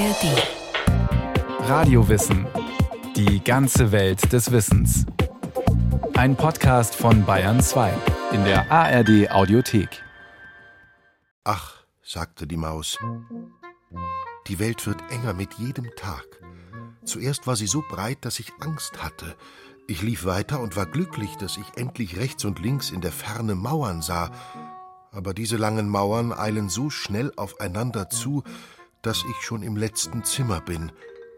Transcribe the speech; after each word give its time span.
ARD. 0.00 1.68
Radiowissen. 1.68 2.46
Die 3.16 3.44
ganze 3.44 3.92
Welt 3.92 4.32
des 4.32 4.50
Wissens. 4.50 5.04
Ein 6.14 6.36
Podcast 6.36 6.94
von 6.94 7.26
Bayern 7.26 7.60
2 7.60 7.92
in 8.32 8.44
der 8.44 8.72
ARD 8.72 9.30
Audiothek. 9.30 10.02
Ach, 11.44 11.84
sagte 12.02 12.46
die 12.46 12.56
Maus, 12.56 12.96
die 14.46 14.58
Welt 14.58 14.86
wird 14.86 15.02
enger 15.10 15.34
mit 15.34 15.52
jedem 15.58 15.90
Tag. 15.96 16.24
Zuerst 17.04 17.46
war 17.46 17.56
sie 17.56 17.66
so 17.66 17.84
breit, 17.86 18.24
dass 18.24 18.40
ich 18.40 18.54
Angst 18.60 19.02
hatte. 19.02 19.36
Ich 19.86 20.00
lief 20.00 20.24
weiter 20.24 20.60
und 20.60 20.76
war 20.76 20.86
glücklich, 20.86 21.36
dass 21.36 21.58
ich 21.58 21.76
endlich 21.76 22.16
rechts 22.16 22.46
und 22.46 22.58
links 22.58 22.90
in 22.90 23.02
der 23.02 23.12
Ferne 23.12 23.54
Mauern 23.54 24.00
sah. 24.00 24.30
Aber 25.12 25.34
diese 25.34 25.58
langen 25.58 25.90
Mauern 25.90 26.32
eilen 26.32 26.70
so 26.70 26.88
schnell 26.88 27.34
aufeinander 27.36 28.08
zu, 28.08 28.44
dass 29.02 29.24
ich 29.24 29.36
schon 29.42 29.62
im 29.62 29.76
letzten 29.76 30.24
Zimmer 30.24 30.60
bin, 30.60 30.92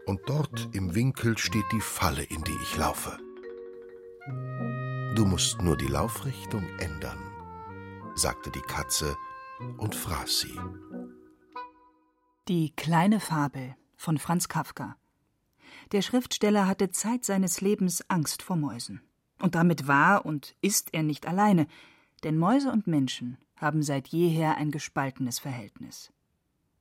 und 0.05 0.21
dort 0.25 0.69
im 0.73 0.95
Winkel 0.95 1.37
steht 1.37 1.71
die 1.71 1.79
Falle, 1.79 2.23
in 2.23 2.43
die 2.43 2.57
ich 2.61 2.75
laufe. 2.77 3.17
Du 5.15 5.25
musst 5.25 5.61
nur 5.61 5.77
die 5.77 5.87
Laufrichtung 5.87 6.67
ändern, 6.79 7.19
sagte 8.15 8.51
die 8.51 8.61
Katze 8.61 9.15
und 9.77 9.95
fraß 9.95 10.39
sie. 10.41 10.59
Die 12.49 12.73
kleine 12.75 13.19
Fabel 13.19 13.75
von 13.95 14.17
Franz 14.17 14.49
Kafka. 14.49 14.97
Der 15.93 16.01
Schriftsteller 16.01 16.67
hatte 16.67 16.91
Zeit 16.91 17.23
seines 17.23 17.61
Lebens 17.61 18.03
Angst 18.09 18.41
vor 18.41 18.55
Mäusen. 18.57 19.01
Und 19.39 19.55
damit 19.55 19.87
war 19.87 20.25
und 20.25 20.55
ist 20.61 20.93
er 20.93 21.03
nicht 21.03 21.27
alleine, 21.27 21.67
denn 22.23 22.37
Mäuse 22.37 22.71
und 22.71 22.87
Menschen 22.87 23.37
haben 23.57 23.83
seit 23.83 24.07
jeher 24.07 24.57
ein 24.57 24.71
gespaltenes 24.71 25.39
Verhältnis. 25.39 26.11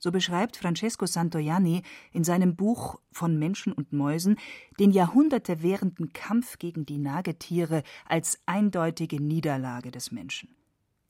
So 0.03 0.11
beschreibt 0.11 0.57
Francesco 0.57 1.07
Santoianni 1.07 1.83
in 2.11 2.25
seinem 2.25 2.57
Buch 2.57 2.99
Von 3.13 3.39
Menschen 3.39 3.73
und 3.73 3.93
Mäusen 3.93 4.37
den 4.81 4.91
Jahrhunderte 4.91 5.63
währenden 5.63 6.13
Kampf 6.13 6.59
gegen 6.59 6.85
die 6.85 6.99
Nagetiere 6.99 7.85
als 8.09 8.41
eindeutige 8.45 9.23
Niederlage 9.23 9.93
des 9.93 10.11
Menschen. 10.11 10.57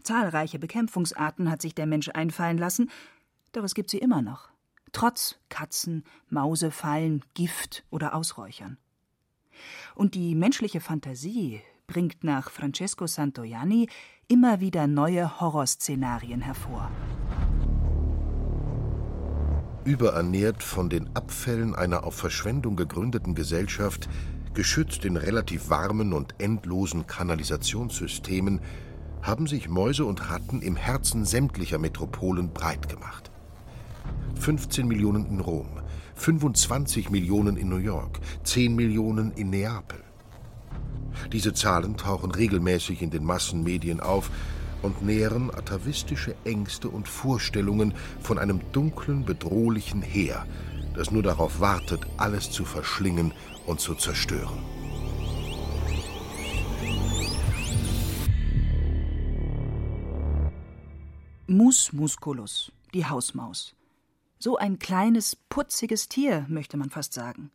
Zahlreiche 0.02 0.58
Bekämpfungsarten 0.58 1.50
hat 1.50 1.62
sich 1.62 1.74
der 1.74 1.86
Mensch 1.86 2.10
einfallen 2.10 2.58
lassen, 2.58 2.90
doch 3.52 3.64
es 3.64 3.74
gibt 3.74 3.88
sie 3.88 3.96
immer 3.96 4.20
noch. 4.20 4.50
Trotz 4.92 5.38
Katzen, 5.48 6.04
Mausefallen, 6.28 7.24
Gift 7.32 7.84
oder 7.88 8.14
Ausräuchern. 8.14 8.76
Und 9.94 10.14
die 10.14 10.34
menschliche 10.34 10.80
Fantasie 10.80 11.62
bringt 11.86 12.24
nach 12.24 12.50
Francesco 12.50 13.06
Santoianni 13.06 13.88
immer 14.28 14.60
wieder 14.60 14.86
neue 14.86 15.40
Horrorszenarien 15.40 16.42
hervor. 16.42 16.90
Überernährt 19.84 20.62
von 20.62 20.88
den 20.88 21.10
Abfällen 21.14 21.74
einer 21.74 22.04
auf 22.04 22.14
Verschwendung 22.14 22.76
gegründeten 22.76 23.34
Gesellschaft, 23.34 24.08
geschützt 24.54 25.04
in 25.04 25.16
relativ 25.16 25.70
warmen 25.70 26.12
und 26.12 26.36
endlosen 26.38 27.08
Kanalisationssystemen, 27.08 28.60
haben 29.22 29.48
sich 29.48 29.68
Mäuse 29.68 30.04
und 30.04 30.30
Ratten 30.30 30.62
im 30.62 30.76
Herzen 30.76 31.24
sämtlicher 31.24 31.78
Metropolen 31.78 32.52
breit 32.52 32.88
gemacht. 32.88 33.32
15 34.36 34.86
Millionen 34.86 35.26
in 35.26 35.40
Rom, 35.40 35.68
25 36.14 37.10
Millionen 37.10 37.56
in 37.56 37.68
New 37.68 37.76
York, 37.76 38.20
10 38.44 38.76
Millionen 38.76 39.32
in 39.32 39.50
Neapel. 39.50 39.98
Diese 41.32 41.54
Zahlen 41.54 41.96
tauchen 41.96 42.30
regelmäßig 42.30 43.02
in 43.02 43.10
den 43.10 43.24
Massenmedien 43.24 44.00
auf 44.00 44.30
und 44.82 45.02
nähren 45.02 45.50
atavistische 45.54 46.34
Ängste 46.44 46.88
und 46.88 47.08
Vorstellungen 47.08 47.94
von 48.20 48.38
einem 48.38 48.60
dunklen, 48.72 49.24
bedrohlichen 49.24 50.02
Heer, 50.02 50.46
das 50.94 51.10
nur 51.10 51.22
darauf 51.22 51.60
wartet, 51.60 52.06
alles 52.16 52.50
zu 52.50 52.64
verschlingen 52.64 53.32
und 53.66 53.80
zu 53.80 53.94
zerstören. 53.94 54.62
Mus 61.46 61.92
musculus, 61.92 62.72
die 62.94 63.06
Hausmaus. 63.06 63.74
So 64.38 64.56
ein 64.56 64.78
kleines, 64.78 65.36
putziges 65.36 66.08
Tier, 66.08 66.46
möchte 66.48 66.76
man 66.76 66.90
fast 66.90 67.12
sagen. 67.12 67.50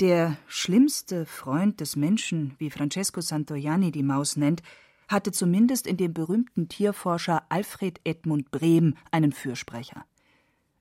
Der 0.00 0.36
schlimmste 0.48 1.24
Freund 1.24 1.80
des 1.80 1.96
Menschen, 1.96 2.54
wie 2.58 2.70
Francesco 2.70 3.20
Santoianni 3.20 3.90
die 3.90 4.02
Maus 4.02 4.36
nennt, 4.36 4.62
hatte 5.08 5.32
zumindest 5.32 5.86
in 5.86 5.96
dem 5.96 6.14
berühmten 6.14 6.68
Tierforscher 6.68 7.44
Alfred 7.48 8.00
Edmund 8.04 8.50
Brehm 8.50 8.94
einen 9.10 9.32
Fürsprecher. 9.32 10.04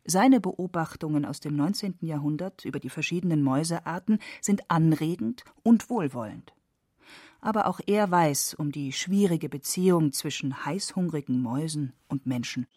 Seine 0.05 0.41
Beobachtungen 0.41 1.25
aus 1.25 1.39
dem 1.39 1.55
19. 1.55 1.99
Jahrhundert 2.01 2.65
über 2.65 2.79
die 2.79 2.89
verschiedenen 2.89 3.41
Mäusearten 3.41 4.19
sind 4.41 4.69
anregend 4.69 5.45
und 5.63 5.89
wohlwollend. 5.89 6.53
Aber 7.39 7.67
auch 7.67 7.79
er 7.85 8.09
weiß 8.11 8.53
um 8.55 8.71
die 8.71 8.91
schwierige 8.91 9.49
Beziehung 9.49 10.11
zwischen 10.11 10.65
heißhungrigen 10.65 11.41
Mäusen 11.41 11.93
und 12.07 12.25
Menschen. 12.25 12.67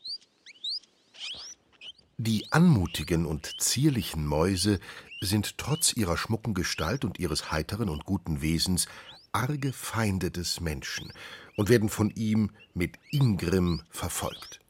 Die 2.18 2.50
anmutigen 2.50 3.26
und 3.26 3.60
zierlichen 3.60 4.26
Mäuse 4.26 4.80
sind 5.20 5.58
trotz 5.58 5.92
ihrer 5.92 6.16
schmucken 6.16 6.54
Gestalt 6.54 7.04
und 7.04 7.18
ihres 7.18 7.50
heiteren 7.52 7.88
und 7.88 8.04
guten 8.04 8.40
Wesens 8.40 8.86
arge 9.32 9.72
Feinde 9.72 10.30
des 10.30 10.60
Menschen 10.60 11.12
und 11.56 11.68
werden 11.68 11.88
von 11.88 12.10
ihm 12.10 12.50
mit 12.74 12.98
Ingrimm 13.10 13.82
verfolgt. 13.90 14.60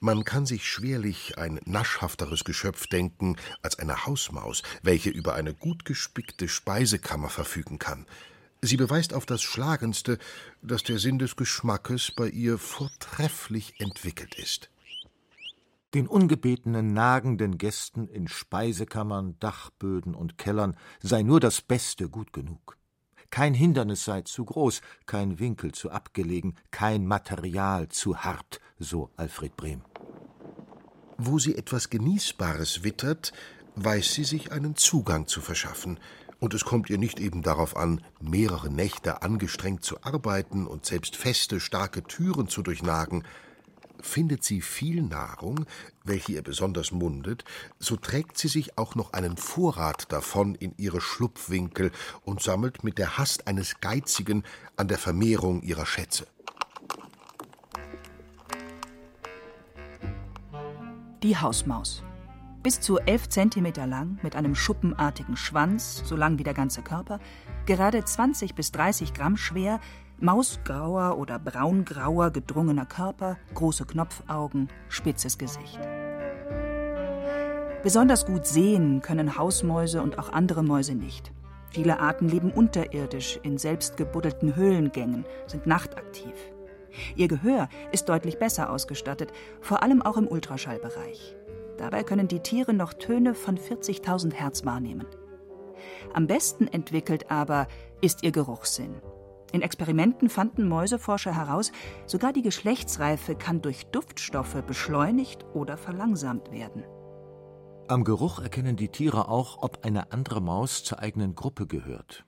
Man 0.00 0.24
kann 0.24 0.46
sich 0.46 0.68
schwerlich 0.68 1.38
ein 1.38 1.60
naschhafteres 1.64 2.44
Geschöpf 2.44 2.86
denken 2.86 3.36
als 3.62 3.78
eine 3.78 4.06
Hausmaus, 4.06 4.62
welche 4.82 5.10
über 5.10 5.34
eine 5.34 5.54
gut 5.54 5.84
gespickte 5.84 6.48
Speisekammer 6.48 7.28
verfügen 7.28 7.78
kann. 7.78 8.06
Sie 8.60 8.76
beweist 8.76 9.14
auf 9.14 9.24
das 9.24 9.42
Schlagendste, 9.42 10.18
dass 10.62 10.82
der 10.82 10.98
Sinn 10.98 11.18
des 11.18 11.36
Geschmackes 11.36 12.10
bei 12.10 12.28
ihr 12.28 12.58
vortrefflich 12.58 13.80
entwickelt 13.80 14.34
ist. 14.34 14.68
Den 15.94 16.06
ungebetenen, 16.06 16.92
nagenden 16.92 17.56
Gästen 17.56 18.08
in 18.08 18.28
Speisekammern, 18.28 19.38
Dachböden 19.38 20.14
und 20.14 20.36
Kellern 20.36 20.76
sei 21.00 21.22
nur 21.22 21.40
das 21.40 21.62
Beste 21.62 22.08
gut 22.08 22.32
genug. 22.32 22.77
Kein 23.30 23.54
Hindernis 23.54 24.04
sei 24.04 24.22
zu 24.22 24.44
groß, 24.44 24.80
kein 25.06 25.38
Winkel 25.38 25.72
zu 25.72 25.90
abgelegen, 25.90 26.56
kein 26.70 27.06
Material 27.06 27.88
zu 27.88 28.18
hart, 28.18 28.60
so 28.78 29.10
Alfred 29.16 29.56
Brehm. 29.56 29.82
Wo 31.18 31.38
sie 31.38 31.56
etwas 31.56 31.90
Genießbares 31.90 32.84
wittert, 32.84 33.32
weiß 33.74 34.14
sie 34.14 34.24
sich 34.24 34.52
einen 34.52 34.76
Zugang 34.76 35.26
zu 35.26 35.40
verschaffen, 35.40 35.98
und 36.40 36.54
es 36.54 36.64
kommt 36.64 36.88
ihr 36.88 36.98
nicht 36.98 37.18
eben 37.18 37.42
darauf 37.42 37.76
an, 37.76 38.00
mehrere 38.20 38.70
Nächte 38.70 39.22
angestrengt 39.22 39.84
zu 39.84 40.02
arbeiten 40.04 40.66
und 40.66 40.86
selbst 40.86 41.16
feste, 41.16 41.58
starke 41.58 42.04
Türen 42.04 42.48
zu 42.48 42.62
durchnagen, 42.62 43.24
Findet 44.00 44.44
sie 44.44 44.60
viel 44.60 45.02
Nahrung, 45.02 45.66
welche 46.04 46.32
ihr 46.32 46.42
besonders 46.42 46.92
mundet, 46.92 47.44
so 47.78 47.96
trägt 47.96 48.38
sie 48.38 48.48
sich 48.48 48.78
auch 48.78 48.94
noch 48.94 49.12
einen 49.12 49.36
Vorrat 49.36 50.12
davon 50.12 50.54
in 50.54 50.72
ihre 50.76 51.00
Schlupfwinkel 51.00 51.90
und 52.24 52.42
sammelt 52.42 52.84
mit 52.84 52.98
der 52.98 53.18
Hast 53.18 53.46
eines 53.46 53.80
Geizigen 53.80 54.44
an 54.76 54.88
der 54.88 54.98
Vermehrung 54.98 55.62
ihrer 55.62 55.86
Schätze. 55.86 56.26
Die 61.24 61.36
Hausmaus. 61.36 62.04
Bis 62.62 62.80
zu 62.80 62.98
elf 62.98 63.28
Zentimeter 63.28 63.86
lang, 63.86 64.18
mit 64.22 64.36
einem 64.36 64.54
schuppenartigen 64.54 65.36
Schwanz, 65.36 66.02
so 66.04 66.14
lang 66.16 66.38
wie 66.38 66.44
der 66.44 66.54
ganze 66.54 66.82
Körper, 66.82 67.18
gerade 67.66 68.04
20 68.04 68.54
bis 68.54 68.72
30 68.72 69.14
Gramm 69.14 69.36
schwer, 69.36 69.80
Mausgrauer 70.20 71.16
oder 71.16 71.38
braungrauer 71.38 72.30
gedrungener 72.32 72.86
Körper, 72.86 73.36
große 73.54 73.84
Knopfaugen, 73.84 74.68
spitzes 74.88 75.38
Gesicht. 75.38 75.78
Besonders 77.84 78.26
gut 78.26 78.44
sehen 78.44 79.00
können 79.00 79.38
Hausmäuse 79.38 80.02
und 80.02 80.18
auch 80.18 80.32
andere 80.32 80.64
Mäuse 80.64 80.96
nicht. 80.96 81.32
Viele 81.70 82.00
Arten 82.00 82.28
leben 82.28 82.50
unterirdisch 82.50 83.38
in 83.44 83.58
selbstgebuddelten 83.58 84.56
Höhlengängen, 84.56 85.24
sind 85.46 85.66
nachtaktiv. 85.68 86.34
Ihr 87.14 87.28
Gehör 87.28 87.68
ist 87.92 88.08
deutlich 88.08 88.40
besser 88.40 88.70
ausgestattet, 88.70 89.32
vor 89.60 89.84
allem 89.84 90.02
auch 90.02 90.16
im 90.16 90.26
Ultraschallbereich. 90.26 91.36
Dabei 91.76 92.02
können 92.02 92.26
die 92.26 92.40
Tiere 92.40 92.74
noch 92.74 92.92
Töne 92.92 93.36
von 93.36 93.56
40.000 93.56 94.34
Hertz 94.34 94.64
wahrnehmen. 94.64 95.06
Am 96.12 96.26
besten 96.26 96.66
entwickelt 96.66 97.30
aber 97.30 97.68
ist 98.00 98.24
ihr 98.24 98.32
Geruchssinn. 98.32 98.96
In 99.52 99.62
Experimenten 99.62 100.28
fanden 100.28 100.68
Mäuseforscher 100.68 101.34
heraus, 101.34 101.72
sogar 102.06 102.32
die 102.32 102.42
Geschlechtsreife 102.42 103.34
kann 103.34 103.62
durch 103.62 103.86
Duftstoffe 103.86 104.62
beschleunigt 104.66 105.44
oder 105.54 105.78
verlangsamt 105.78 106.50
werden. 106.52 106.84
Am 107.88 108.04
Geruch 108.04 108.38
erkennen 108.38 108.76
die 108.76 108.90
Tiere 108.90 109.28
auch, 109.28 109.62
ob 109.62 109.84
eine 109.86 110.12
andere 110.12 110.42
Maus 110.42 110.84
zur 110.84 110.98
eigenen 110.98 111.34
Gruppe 111.34 111.66
gehört. 111.66 112.26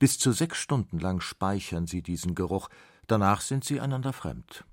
Bis 0.00 0.18
zu 0.18 0.32
sechs 0.32 0.58
Stunden 0.58 0.98
lang 0.98 1.20
speichern 1.20 1.86
sie 1.86 2.02
diesen 2.02 2.34
Geruch, 2.34 2.68
danach 3.06 3.40
sind 3.40 3.64
sie 3.64 3.80
einander 3.80 4.12
fremd. 4.12 4.64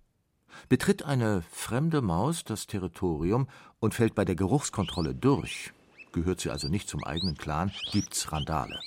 Betritt 0.69 1.03
eine 1.03 1.43
fremde 1.51 2.01
Maus 2.01 2.43
das 2.43 2.65
Territorium 2.65 3.47
und 3.79 3.93
fällt 3.93 4.15
bei 4.15 4.25
der 4.25 4.35
Geruchskontrolle 4.35 5.13
durch, 5.13 5.71
gehört 6.13 6.41
sie 6.41 6.49
also 6.49 6.67
nicht 6.67 6.89
zum 6.89 7.03
eigenen 7.03 7.37
Clan, 7.37 7.71
gibt's 7.91 8.31
Randale. 8.31 8.79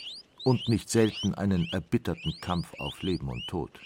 Und 0.47 0.69
nicht 0.69 0.89
selten 0.89 1.35
einen 1.35 1.69
erbitterten 1.73 2.39
Kampf 2.41 2.73
auf 2.79 3.03
Leben 3.03 3.29
und 3.29 3.45
Tod. 3.49 3.81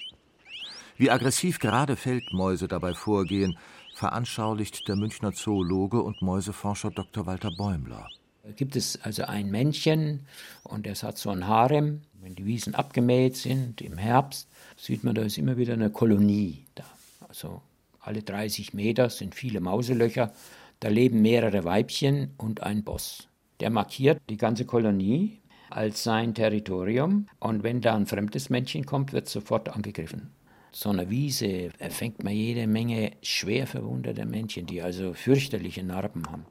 Wie 0.99 1.11
aggressiv 1.11 1.59
gerade 1.59 1.97
Feldmäuse 1.97 2.69
dabei 2.69 2.93
vorgehen, 2.93 3.57
veranschaulicht 3.95 4.87
der 4.87 4.97
Münchner 4.97 5.33
Zoologe 5.33 6.03
und 6.03 6.21
Mäuseforscher 6.21 6.91
Dr. 6.91 7.25
Walter 7.25 7.51
Bäumler. 7.57 8.11
Da 8.43 8.51
gibt 8.51 8.77
es 8.77 9.01
also 9.01 9.23
ein 9.23 9.51
Männchen 9.51 10.27
und 10.63 10.87
es 10.87 11.03
hat 11.03 11.17
so 11.17 11.31
ein 11.31 11.47
Harem. 11.47 12.03
Wenn 12.21 12.35
die 12.35 12.45
Wiesen 12.45 12.75
abgemäht 12.75 13.39
sind 13.39 13.81
im 13.81 13.97
Herbst, 13.97 14.47
sieht 14.77 15.03
man, 15.03 15.15
da 15.15 15.23
ist 15.23 15.39
immer 15.39 15.57
wieder 15.57 15.73
eine 15.73 15.89
Kolonie 15.89 16.67
da. 16.75 16.85
Also 17.27 17.63
alle 18.01 18.23
30 18.23 18.75
Meter 18.75 19.09
sind 19.09 19.35
viele 19.35 19.61
Mauselöcher. 19.61 20.35
Da 20.81 20.89
leben 20.89 21.23
mehrere 21.23 21.65
Weibchen 21.65 22.35
und 22.37 22.63
ein 22.63 22.85
Boss. 22.85 23.29
Der 23.61 23.71
markiert 23.71 24.21
die 24.29 24.37
ganze 24.37 24.67
Kolonie 24.67 25.40
als 25.73 26.03
sein 26.03 26.35
Territorium 26.35 27.27
und 27.39 27.63
wenn 27.63 27.81
da 27.81 27.95
ein 27.95 28.07
fremdes 28.07 28.51
Männchen 28.51 28.87
kommt, 28.87 29.13
wird 29.13 29.29
sofort 29.29 29.69
angegriffen. 29.69 30.31
So 30.73 30.91
eine 30.91 31.11
Wiese 31.11 31.71
erfängt 31.79 32.23
man 32.23 32.33
jede 32.33 32.67
Menge 32.67 33.13
schwer 33.23 33.67
verwundete 33.67 34.25
Männchen, 34.25 34.67
die 34.67 34.83
also 34.83 35.15
fürchterliche 35.15 35.83
Narben 35.83 36.31
haben. 36.31 36.47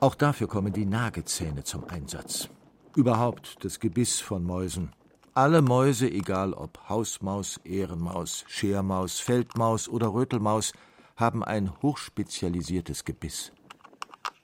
Auch 0.00 0.14
dafür 0.14 0.48
kommen 0.48 0.72
die 0.72 0.86
Nagezähne 0.86 1.64
zum 1.64 1.84
Einsatz. 1.88 2.48
Überhaupt 2.96 3.64
das 3.64 3.80
Gebiss 3.80 4.20
von 4.20 4.44
Mäusen. 4.44 4.92
Alle 5.34 5.62
Mäuse, 5.62 6.10
egal 6.10 6.52
ob 6.52 6.78
Hausmaus, 6.88 7.60
Ehrenmaus, 7.64 8.44
Schermaus, 8.46 9.18
Feldmaus 9.18 9.88
oder 9.88 10.14
Rötelmaus, 10.14 10.72
haben 11.16 11.42
ein 11.42 11.72
hochspezialisiertes 11.82 13.04
Gebiss. 13.04 13.52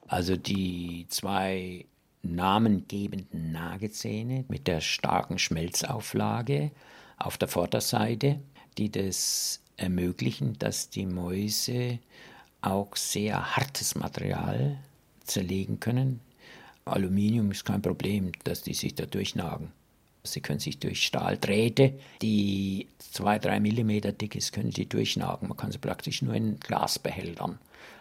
Also 0.08 0.36
die 0.36 1.06
zwei 1.08 1.86
namengebenden 2.22 3.52
Nagezähne 3.52 4.44
mit 4.48 4.66
der 4.66 4.80
starken 4.80 5.38
Schmelzauflage 5.38 6.70
auf 7.16 7.38
der 7.38 7.48
Vorderseite, 7.48 8.40
die 8.78 8.90
das 8.90 9.60
ermöglichen, 9.76 10.58
dass 10.58 10.90
die 10.90 11.06
Mäuse 11.06 11.98
auch 12.60 12.96
sehr 12.96 13.56
hartes 13.56 13.94
Material 13.94 14.78
zerlegen 15.24 15.80
können. 15.80 16.20
Aluminium 16.84 17.50
ist 17.50 17.64
kein 17.64 17.82
Problem, 17.82 18.32
dass 18.44 18.62
die 18.62 18.74
sich 18.74 18.94
da 18.94 19.06
durchnagen. 19.06 19.72
Sie 20.22 20.40
können 20.40 20.60
sich 20.60 20.78
durch 20.78 21.06
Stahldrähte, 21.06 21.98
die 22.20 22.88
zwei, 22.98 23.38
drei 23.38 23.58
Millimeter 23.58 24.12
dick 24.12 24.34
ist, 24.34 24.52
können 24.52 24.72
sie 24.72 24.86
durchnagen. 24.86 25.48
Man 25.48 25.56
kann 25.56 25.72
sie 25.72 25.78
praktisch 25.78 26.20
nur 26.20 26.34
in 26.34 26.60
Glasbehältern 26.60 27.58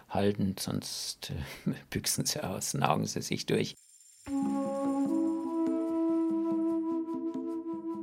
halten, 0.10 0.56
sonst 0.60 1.32
äh, 1.66 1.72
büchsen 1.90 2.26
sie 2.26 2.44
aus, 2.44 2.74
nagen 2.74 3.06
sie 3.06 3.22
sich 3.22 3.46
durch. 3.46 3.76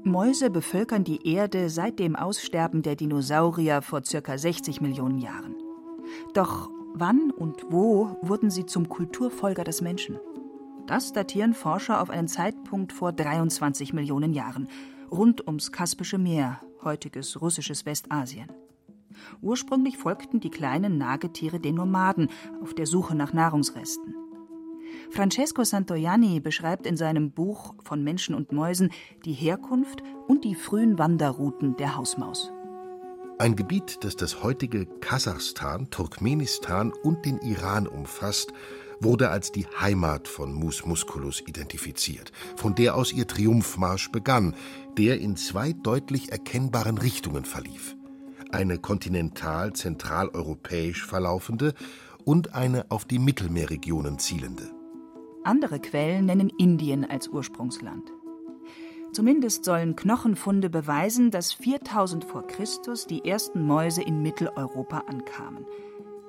Mäuse 0.04 0.50
bevölkern 0.50 1.04
die 1.04 1.28
Erde 1.30 1.68
seit 1.68 1.98
dem 1.98 2.16
Aussterben 2.16 2.82
der 2.82 2.96
Dinosaurier 2.96 3.82
vor 3.82 4.02
ca. 4.02 4.38
60 4.38 4.80
Millionen 4.80 5.18
Jahren. 5.18 5.54
Doch 6.32 6.70
wann 6.94 7.30
und 7.30 7.66
wo 7.70 8.16
wurden 8.22 8.50
sie 8.50 8.66
zum 8.66 8.88
Kulturfolger 8.88 9.62
des 9.62 9.82
Menschen? 9.82 10.18
Das 10.86 11.12
datieren 11.12 11.52
Forscher 11.52 12.00
auf 12.00 12.10
einen 12.10 12.28
Zeitpunkt 12.28 12.92
vor 12.92 13.12
23 13.12 13.92
Millionen 13.92 14.32
Jahren, 14.32 14.68
rund 15.10 15.46
ums 15.46 15.70
Kaspische 15.70 16.18
Meer, 16.18 16.60
heutiges 16.82 17.40
russisches 17.40 17.84
Westasien. 17.84 18.48
Ursprünglich 19.42 19.98
folgten 19.98 20.40
die 20.40 20.50
kleinen 20.50 20.96
Nagetiere 20.98 21.60
den 21.60 21.74
Nomaden 21.74 22.30
auf 22.62 22.74
der 22.74 22.86
Suche 22.86 23.14
nach 23.14 23.32
Nahrungsresten. 23.32 24.15
Francesco 25.10 25.64
Santoianni 25.64 26.40
beschreibt 26.40 26.86
in 26.86 26.96
seinem 26.96 27.30
Buch 27.30 27.74
Von 27.82 28.02
Menschen 28.02 28.34
und 28.34 28.52
Mäusen 28.52 28.90
die 29.24 29.32
Herkunft 29.32 30.02
und 30.28 30.44
die 30.44 30.54
frühen 30.54 30.98
Wanderrouten 30.98 31.76
der 31.76 31.96
Hausmaus. 31.96 32.52
Ein 33.38 33.54
Gebiet, 33.54 33.98
das 34.00 34.16
das 34.16 34.42
heutige 34.42 34.86
Kasachstan, 34.86 35.90
Turkmenistan 35.90 36.90
und 37.02 37.26
den 37.26 37.36
Iran 37.38 37.86
umfasst, 37.86 38.54
wurde 39.00 39.30
als 39.30 39.52
die 39.52 39.66
Heimat 39.78 40.26
von 40.26 40.54
Mus 40.54 40.86
musculus 40.86 41.42
identifiziert, 41.46 42.32
von 42.56 42.74
der 42.74 42.94
aus 42.94 43.12
ihr 43.12 43.26
Triumphmarsch 43.26 44.10
begann, 44.10 44.54
der 44.96 45.20
in 45.20 45.36
zwei 45.36 45.74
deutlich 45.74 46.32
erkennbaren 46.32 46.96
Richtungen 46.96 47.44
verlief. 47.44 47.94
Eine 48.52 48.78
kontinental-zentraleuropäisch 48.78 51.04
verlaufende 51.04 51.74
und 52.24 52.54
eine 52.54 52.90
auf 52.90 53.04
die 53.04 53.18
Mittelmeerregionen 53.18 54.18
zielende. 54.18 54.75
Andere 55.46 55.80
Quellen 55.80 56.26
nennen 56.26 56.50
Indien 56.58 57.04
als 57.08 57.28
Ursprungsland. 57.28 58.12
Zumindest 59.12 59.64
sollen 59.64 59.96
Knochenfunde 59.96 60.68
beweisen, 60.68 61.30
dass 61.30 61.52
4000 61.52 62.24
vor 62.24 62.46
Christus 62.46 63.06
die 63.06 63.24
ersten 63.24 63.62
Mäuse 63.66 64.02
in 64.02 64.22
Mitteleuropa 64.22 65.04
ankamen– 65.06 65.64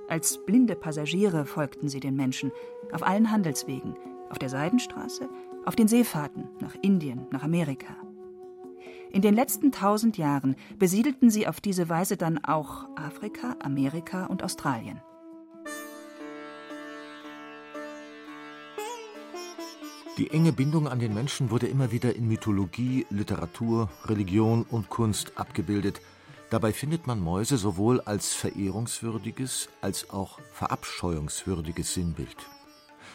als 0.08 0.38
blinde 0.46 0.76
Passagiere 0.76 1.46
folgten 1.46 1.90
sie 1.90 2.00
den 2.00 2.16
Menschen, 2.16 2.52
auf 2.94 3.04
allen 3.04 3.30
Handelswegen, 3.30 3.96
auf 4.30 4.40
der 4.40 4.48
Seidenstraße, 4.48 5.30
auf 5.66 5.76
den 5.76 5.90
Seefahrten 5.90 6.48
nach 6.62 6.76
Indien, 6.82 7.28
nach 7.32 7.44
Amerika. 7.44 7.98
In 9.12 9.22
den 9.22 9.34
letzten 9.34 9.72
tausend 9.72 10.18
Jahren 10.18 10.56
besiedelten 10.80 11.30
sie 11.30 11.48
auf 11.48 11.60
diese 11.60 11.90
Weise 11.90 12.16
dann 12.16 12.44
auch 12.44 12.88
Afrika, 12.96 13.58
Amerika 13.60 14.28
und 14.28 14.44
Australien. 14.44 15.02
Die 20.18 20.32
enge 20.32 20.52
Bindung 20.52 20.88
an 20.88 21.00
den 21.00 21.14
Menschen 21.14 21.52
wurde 21.52 21.68
immer 21.68 21.92
wieder 21.92 22.16
in 22.16 22.28
Mythologie, 22.28 23.06
Literatur, 23.10 23.90
Religion 24.06 24.64
und 24.64 24.90
Kunst 24.90 25.34
abgebildet– 25.38 26.02
Dabei 26.50 26.72
findet 26.72 27.08
man 27.08 27.20
Mäuse 27.20 27.58
sowohl 27.58 28.00
als 28.02 28.34
verehrungswürdiges 28.34 29.68
als 29.82 30.10
auch 30.10 30.40
verabscheuungswürdiges 30.54 31.94
Sinnbild. 31.94 32.38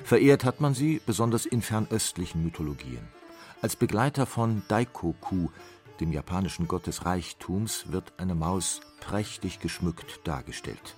Verehrt 0.05 0.45
hat 0.45 0.61
man 0.61 0.75
sie 0.75 1.01
besonders 1.07 1.47
in 1.47 1.63
fernöstlichen 1.63 2.43
Mythologien. 2.43 3.09
Als 3.63 3.77
Begleiter 3.77 4.27
von 4.27 4.63
Daikoku, 4.69 5.49
dem 6.01 6.13
japanischen 6.13 6.69
Gott 6.69 6.87
des 6.87 7.07
Reichtums, 7.07 7.91
wird 7.91 8.13
eine 8.19 8.35
Maus 8.35 8.81
prächtig 9.01 9.61
geschmückt 9.61 10.21
dargestellt. 10.25 10.97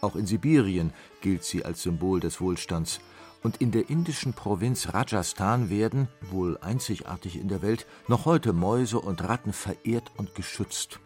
Auch 0.00 0.14
in 0.14 0.26
Sibirien 0.26 0.92
gilt 1.22 1.42
sie 1.42 1.64
als 1.64 1.82
Symbol 1.82 2.20
des 2.20 2.40
Wohlstands, 2.40 3.00
und 3.42 3.58
in 3.58 3.70
der 3.70 3.88
indischen 3.88 4.32
Provinz 4.32 4.92
Rajasthan 4.92 5.70
werden, 5.70 6.08
wohl 6.30 6.58
einzigartig 6.58 7.38
in 7.38 7.48
der 7.48 7.62
Welt, 7.62 7.86
noch 8.08 8.24
heute 8.24 8.52
Mäuse 8.52 9.00
und 9.00 9.22
Ratten 9.22 9.52
verehrt 9.52 10.10
und 10.16 10.34
geschützt 10.34 11.00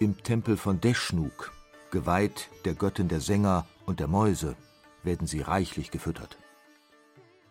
im 0.00 0.22
Tempel 0.22 0.56
von 0.56 0.80
Deschnuk, 0.80 1.52
geweiht 1.90 2.48
der 2.64 2.74
Göttin 2.74 3.08
der 3.08 3.20
Sänger 3.20 3.66
und 3.84 4.00
der 4.00 4.08
Mäuse, 4.08 4.56
werden 5.02 5.26
sie 5.26 5.42
reichlich 5.42 5.90
gefüttert. 5.90 6.38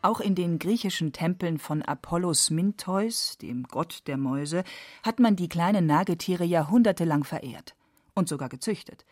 Auch 0.02 0.20
in 0.20 0.34
den 0.34 0.58
griechischen 0.58 1.12
Tempeln 1.14 1.60
von 1.60 1.84
Apollos 1.84 2.50
Mintheus, 2.50 3.38
dem 3.38 3.64
Gott 3.64 4.08
der 4.08 4.18
Mäuse, 4.18 4.64
hat 5.04 5.20
man 5.20 5.36
die 5.36 5.50
kleinen 5.50 5.86
Nagetiere 5.86 6.44
jahrhundertelang 6.44 7.24
verehrt 7.24 7.76
und 8.16 8.28
sogar 8.28 8.50
gezüchtet. 8.50 9.06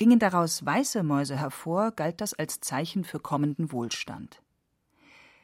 Gingen 0.00 0.18
daraus 0.18 0.64
weiße 0.64 1.02
Mäuse 1.02 1.36
hervor, 1.36 1.90
galt 1.90 2.22
das 2.22 2.32
als 2.32 2.60
Zeichen 2.60 3.04
für 3.04 3.20
kommenden 3.20 3.70
Wohlstand. 3.70 4.40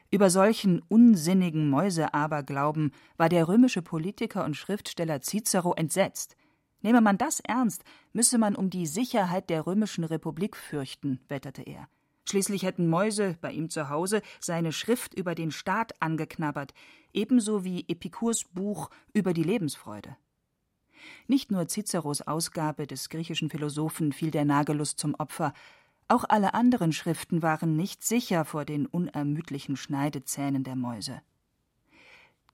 Über 0.09 0.31
solchen 0.31 0.81
unsinnigen 0.89 1.69
Mäuseaberglauben 1.69 2.91
war 3.17 3.29
der 3.29 3.47
römische 3.47 3.83
Politiker 3.83 4.43
und 4.45 4.55
Schriftsteller 4.55 5.21
Cicero 5.21 5.75
entsetzt. 5.75 6.35
Nehme 6.81 7.01
man 7.01 7.19
das 7.19 7.39
ernst, 7.41 7.83
müsse 8.13 8.39
man 8.39 8.55
um 8.55 8.71
die 8.71 8.87
Sicherheit 8.87 9.51
der 9.51 9.67
römischen 9.67 10.03
Republik 10.03 10.57
fürchten, 10.57 11.19
wetterte 11.27 11.61
er. 11.61 11.87
Schließlich 12.27 12.63
hätten 12.63 12.89
Mäuse 12.89 13.37
bei 13.39 13.51
ihm 13.51 13.69
zu 13.69 13.89
Hause 13.91 14.23
seine 14.39 14.71
Schrift 14.71 15.13
über 15.13 15.35
den 15.35 15.51
Staat 15.51 15.93
angeknabbert, 16.01 16.73
ebenso 17.13 17.63
wie 17.63 17.85
Epikurs 17.87 18.45
Buch 18.45 18.89
über 19.13 19.35
die 19.35 19.43
Lebensfreude. 19.43 20.17
Nicht 21.27 21.51
nur 21.51 21.67
Ciceros 21.67 22.21
Ausgabe 22.21 22.87
des 22.87 23.09
griechischen 23.09 23.49
Philosophen 23.49 24.11
fiel 24.13 24.31
der 24.31 24.45
Nagelust 24.45 24.99
zum 24.99 25.15
Opfer, 25.15 25.53
auch 26.07 26.23
alle 26.27 26.53
anderen 26.53 26.93
Schriften 26.93 27.41
waren 27.41 27.75
nicht 27.75 28.03
sicher 28.03 28.45
vor 28.45 28.63
den 28.63 28.85
unermüdlichen 28.85 29.75
Schneidezähnen 29.75 30.63
der 30.63 30.75
Mäuse. 30.75 31.21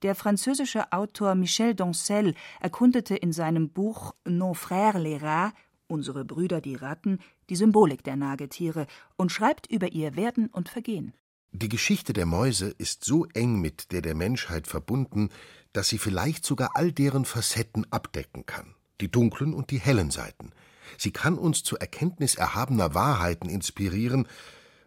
Der 0.02 0.16
französische 0.16 0.92
Autor 0.92 1.36
Michel 1.36 1.76
Doncel 1.76 2.34
erkundete 2.60 3.16
in 3.16 3.32
seinem 3.32 3.70
Buch 3.70 4.16
Nos 4.26 4.58
frères 4.58 4.98
les 4.98 5.22
rats 5.22 5.54
Unsere 5.88 6.26
Brüder 6.26 6.60
die 6.60 6.76
Ratten 6.76 7.20
die 7.50 7.56
Symbolik 7.56 8.04
der 8.04 8.16
Nagetiere 8.16 8.88
und 9.16 9.32
schreibt 9.32 9.70
über 9.70 9.92
ihr 9.92 10.16
Werden 10.16 10.48
und 10.48 10.70
Vergehen. 10.70 11.14
Die 11.54 11.70
Geschichte 11.70 12.14
der 12.14 12.26
Mäuse 12.26 12.74
ist 12.78 13.06
so 13.06 13.26
eng 13.34 13.62
mit 13.62 13.92
der 13.92 14.02
der 14.02 14.16
Menschheit 14.16 14.68
verbunden, 14.68 15.30
dass 15.72 15.88
sie 15.88 15.98
vielleicht 15.98 16.46
sogar 16.46 16.72
all 16.76 16.92
deren 16.92 17.26
Facetten 17.26 17.86
abdecken 17.92 18.46
kann, 18.46 18.76
die 19.00 19.10
dunklen 19.10 19.54
und 19.54 19.72
die 19.72 19.80
hellen 19.80 20.12
Seiten, 20.12 20.52
Sie 20.98 21.12
kann 21.12 21.38
uns 21.38 21.64
zur 21.64 21.82
Erkenntnis 21.82 22.36
erhabener 22.36 22.94
Wahrheiten 22.94 23.50
inspirieren, 23.50 24.28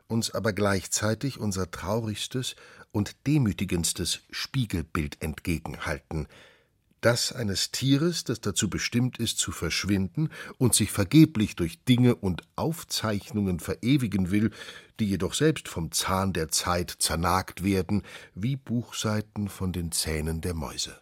uns 0.09 0.31
aber 0.31 0.53
gleichzeitig 0.53 1.39
unser 1.39 1.71
traurigstes 1.71 2.57
und 2.93 3.27
demütigendstes 3.27 4.21
Spiegelbild 4.31 5.21
entgegenhalten, 5.21 6.29
das 7.01 7.33
eines 7.33 7.71
Tieres, 7.71 8.25
das 8.25 8.41
dazu 8.41 8.71
bestimmt 8.71 9.19
ist, 9.19 9.39
zu 9.39 9.53
verschwinden 9.53 10.31
und 10.59 10.75
sich 10.75 10.91
vergeblich 10.91 11.55
durch 11.55 11.85
Dinge 11.85 12.15
und 12.15 12.43
Aufzeichnungen 12.57 13.61
verewigen 13.61 14.31
will, 14.31 14.51
die 15.01 15.07
jedoch 15.07 15.35
selbst 15.35 15.69
vom 15.69 15.93
Zahn 15.93 16.33
der 16.33 16.49
Zeit 16.49 16.91
zernagt 16.91 17.63
werden, 17.63 18.03
wie 18.35 18.57
Buchseiten 18.57 19.49
von 19.49 19.73
den 19.73 19.93
Zähnen 19.93 20.41
der 20.41 20.55
Mäuse. 20.55 21.01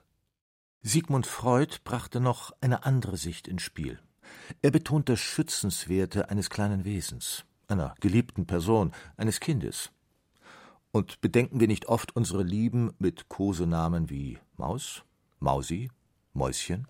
Sigmund 0.83 1.27
Freud 1.27 1.77
brachte 1.85 2.21
noch 2.21 2.53
eine 2.61 2.85
andere 2.85 3.17
Sicht 3.17 3.49
ins 3.49 3.63
Spiel. 3.63 3.99
Er 4.63 4.71
betont 4.71 5.09
das 5.09 5.21
Schützenswerte 5.21 6.29
eines 6.29 6.51
kleinen 6.51 6.85
Wesens, 6.85 7.45
einer 7.69 7.95
geliebten 8.01 8.47
Person, 8.47 8.93
eines 9.17 9.41
Kindes. 9.41 9.91
Und 10.93 11.21
bedenken 11.21 11.59
wir 11.61 11.69
nicht 11.69 11.87
oft 11.87 12.15
unsere 12.15 12.43
Lieben 12.43 12.93
mit 12.99 13.29
Kosenamen 13.29 14.11
wie 14.11 14.39
Maus, 14.57 15.03
Mausi, 15.41 15.91
Mäuschen? 16.35 16.87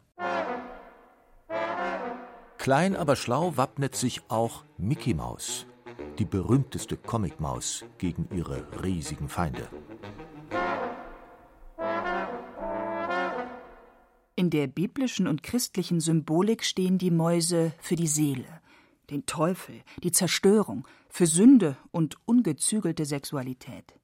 Klein 2.59 2.97
aber 2.97 3.15
schlau 3.15 3.57
wappnet 3.57 3.95
sich 3.95 4.23
auch 4.29 4.65
Mickey 4.79 5.15
Maus, 5.15 5.67
die 6.19 6.25
berühmteste 6.25 6.97
Comicmaus 6.97 7.85
gegen 7.99 8.29
ihre 8.35 8.67
riesigen 8.83 9.29
Feinde. 9.29 9.69
In 14.37 14.51
der 14.51 14.67
biblischen 14.67 15.27
und 15.27 15.43
christlichen 15.43 16.01
Symbolik 16.01 16.65
stehen 16.65 16.99
die 16.99 17.11
Mäuse 17.11 17.73
für 17.81 17.97
die 17.97 18.07
Seele, 18.07 18.61
den 19.11 19.27
Teufel, 19.27 19.83
die 20.03 20.13
Zerstörung, 20.13 20.87
für 21.09 21.27
Sünde 21.27 21.77
und 21.93 22.17
ungezügelte 22.27 23.05
Sexualität. 23.05 23.95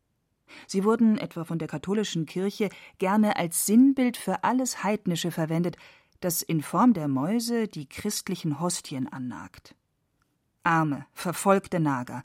Sie 0.66 0.84
wurden 0.84 1.18
etwa 1.18 1.44
von 1.44 1.58
der 1.58 1.68
katholischen 1.68 2.26
Kirche 2.26 2.70
gerne 2.98 3.36
als 3.36 3.66
Sinnbild 3.66 4.16
für 4.16 4.44
alles 4.44 4.82
Heidnische 4.82 5.30
verwendet, 5.30 5.76
das 6.20 6.42
in 6.42 6.62
Form 6.62 6.92
der 6.92 7.08
Mäuse 7.08 7.66
die 7.66 7.88
christlichen 7.88 8.60
Hostien 8.60 9.08
annagt. 9.08 9.74
Arme, 10.70 11.06
verfolgte 11.12 11.80
Nager. 11.80 12.22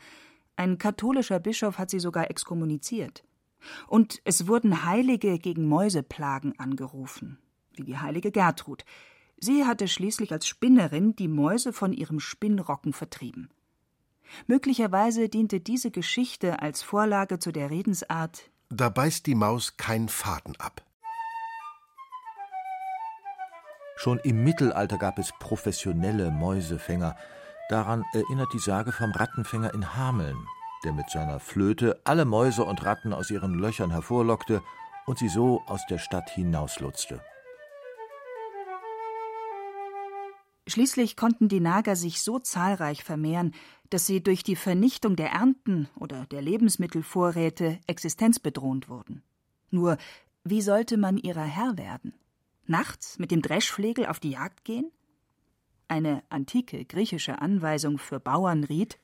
Ein 0.56 0.78
katholischer 0.78 1.40
Bischof 1.40 1.78
hat 1.78 1.90
sie 1.90 2.00
sogar 2.00 2.30
exkommuniziert. 2.30 3.24
Und 3.88 4.22
es 4.24 4.48
wurden 4.48 4.86
Heilige 4.86 5.40
gegen 5.40 5.68
Mäuseplagen 5.68 6.58
angerufen 6.60 7.40
wie 7.78 7.84
die 7.84 7.98
heilige 7.98 8.32
Gertrud. 8.32 8.86
Sie 9.38 9.66
hatte 9.66 9.88
schließlich 9.88 10.32
als 10.32 10.48
Spinnerin 10.48 11.16
die 11.16 11.28
Mäuse 11.28 11.74
von 11.74 11.94
ihrem 11.94 12.20
Spinnrocken 12.20 12.94
vertrieben. 12.94 13.50
Möglicherweise 14.48 15.30
diente 15.30 15.60
diese 15.60 15.92
Geschichte 15.92 16.62
als 16.62 16.82
Vorlage 16.82 17.38
zu 17.38 17.52
der 17.52 17.70
Redensart 17.70 18.50
Da 18.70 18.90
beißt 18.90 19.28
die 19.28 19.36
Maus 19.36 19.78
kein 19.78 20.10
Faden 20.10 20.56
ab. 20.58 20.84
Schon 23.98 24.20
im 24.20 24.44
Mittelalter 24.44 24.98
gab 24.98 25.20
es 25.20 25.32
professionelle 25.40 26.32
Mäusefänger. 26.32 27.16
Daran 27.70 28.04
erinnert 28.14 28.54
die 28.54 28.60
Sage 28.60 28.92
vom 28.92 29.12
Rattenfänger 29.12 29.74
in 29.74 29.96
Hameln, 29.96 30.38
der 30.84 30.94
mit 30.94 31.10
seiner 31.10 31.40
Flöte 31.40 32.00
alle 32.04 32.26
Mäuse 32.26 32.64
und 32.64 32.86
Ratten 32.86 33.12
aus 33.12 33.32
ihren 33.32 33.56
Löchern 33.56 33.90
hervorlockte 33.90 34.62
und 35.08 35.18
sie 35.18 35.30
so 35.30 35.62
aus 35.66 35.82
der 35.90 35.98
Stadt 35.98 36.30
hinauslutzte. 36.30 37.22
Schließlich 40.68 41.16
konnten 41.16 41.48
die 41.48 41.60
Nager 41.60 41.96
sich 41.96 42.22
so 42.22 42.40
zahlreich 42.40 43.04
vermehren, 43.04 43.54
dass 43.90 44.06
sie 44.06 44.22
durch 44.22 44.44
die 44.44 44.56
Vernichtung 44.56 45.16
der 45.16 45.32
Ernten 45.32 45.90
oder 45.96 46.26
der 46.26 46.42
Lebensmittelvorräte 46.42 47.80
existenzbedrohend 47.88 48.90
wurden. 48.90 49.24
Nur, 49.70 49.98
wie 50.44 50.62
sollte 50.62 50.98
man 50.98 51.18
ihrer 51.18 51.44
Herr 51.44 51.78
werden? 51.78 52.14
Nachts 52.66 53.20
mit 53.20 53.30
dem 53.32 53.42
Dreschflegel 53.42 54.08
auf 54.08 54.20
die 54.20 54.32
Jagd 54.32 54.64
gehen? 54.66 54.92
Eine 55.88 56.24
antike 56.30 56.84
griechische 56.86 57.42
Anweisung 57.42 57.98
für 57.98 58.20
Bauern 58.20 58.64
riet: 58.64 59.00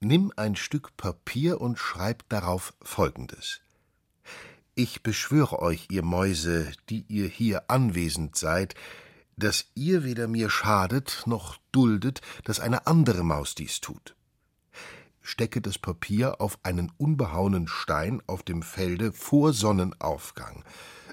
Nimm 0.00 0.32
ein 0.36 0.56
Stück 0.56 0.96
Papier 0.96 1.60
und 1.60 1.78
schreib 1.78 2.28
darauf 2.28 2.74
Folgendes. 2.82 3.60
Ich 4.74 5.02
beschwöre 5.02 5.60
euch, 5.60 5.88
ihr 5.90 6.02
Mäuse, 6.02 6.72
die 6.88 7.04
ihr 7.08 7.28
hier 7.28 7.70
anwesend 7.70 8.36
seid, 8.36 8.74
dass 9.36 9.66
ihr 9.74 10.04
weder 10.04 10.28
mir 10.28 10.50
schadet 10.50 11.22
noch 11.26 11.56
duldet, 11.72 12.20
dass 12.44 12.60
eine 12.60 12.86
andere 12.86 13.24
Maus 13.24 13.54
dies 13.54 13.80
tut. 13.80 14.14
Stecke 15.22 15.60
das 15.60 15.78
Papier 15.78 16.40
auf 16.40 16.58
einen 16.62 16.92
unbehauenen 16.96 17.68
Stein 17.68 18.22
auf 18.26 18.42
dem 18.42 18.62
Felde 18.62 19.12
vor 19.12 19.52
Sonnenaufgang. 19.52 20.64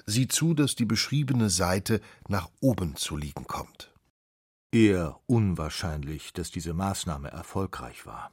Sieh 0.06 0.28
zu, 0.28 0.54
dass 0.54 0.74
die 0.74 0.86
beschriebene 0.86 1.50
Seite 1.50 2.00
nach 2.28 2.48
oben 2.60 2.96
zu 2.96 3.16
liegen 3.16 3.46
kommt. 3.46 3.92
Eher 4.70 5.18
unwahrscheinlich, 5.26 6.34
dass 6.34 6.50
diese 6.50 6.74
Maßnahme 6.74 7.30
erfolgreich 7.30 8.04
war. 8.04 8.30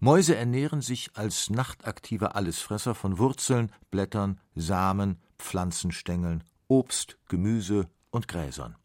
Mäuse 0.00 0.34
ernähren 0.34 0.80
sich 0.80 1.10
als 1.14 1.48
nachtaktive 1.48 2.34
Allesfresser 2.34 2.94
von 2.94 3.18
Wurzeln, 3.18 3.70
Blättern, 3.90 4.40
Samen, 4.56 5.20
Pflanzenstängeln, 5.38 6.42
Obst, 6.66 7.18
Gemüse 7.28 7.88
und 8.10 8.26
Gräsern. 8.26 8.76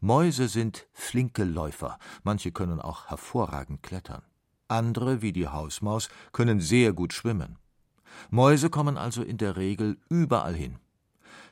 Mäuse 0.00 0.48
sind 0.48 0.88
flinke 0.92 1.44
Läufer, 1.44 1.98
manche 2.24 2.50
können 2.50 2.80
auch 2.80 3.06
hervorragend 3.08 3.82
klettern. 3.82 4.22
Andere, 4.66 5.22
wie 5.22 5.32
die 5.32 5.46
Hausmaus, 5.46 6.08
können 6.32 6.60
sehr 6.60 6.92
gut 6.92 7.12
schwimmen. 7.12 7.58
Mäuse 8.30 8.70
kommen 8.70 8.96
also 8.96 9.22
in 9.22 9.36
der 9.36 9.56
Regel 9.56 9.98
überall 10.08 10.54
hin. 10.54 10.78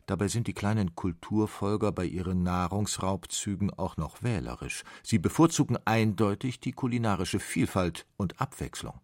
Dabei 0.06 0.28
sind 0.28 0.46
die 0.46 0.52
kleinen 0.52 0.94
Kulturfolger 0.94 1.92
bei 1.92 2.04
ihren 2.04 2.42
Nahrungsraubzügen 2.42 3.70
auch 3.70 3.96
noch 3.96 4.22
wählerisch. 4.22 4.82
Sie 5.02 5.18
bevorzugen 5.18 5.78
eindeutig 5.84 6.60
die 6.60 6.72
kulinarische 6.72 7.40
Vielfalt 7.40 8.06
und 8.16 8.40
Abwechslung. 8.40 9.00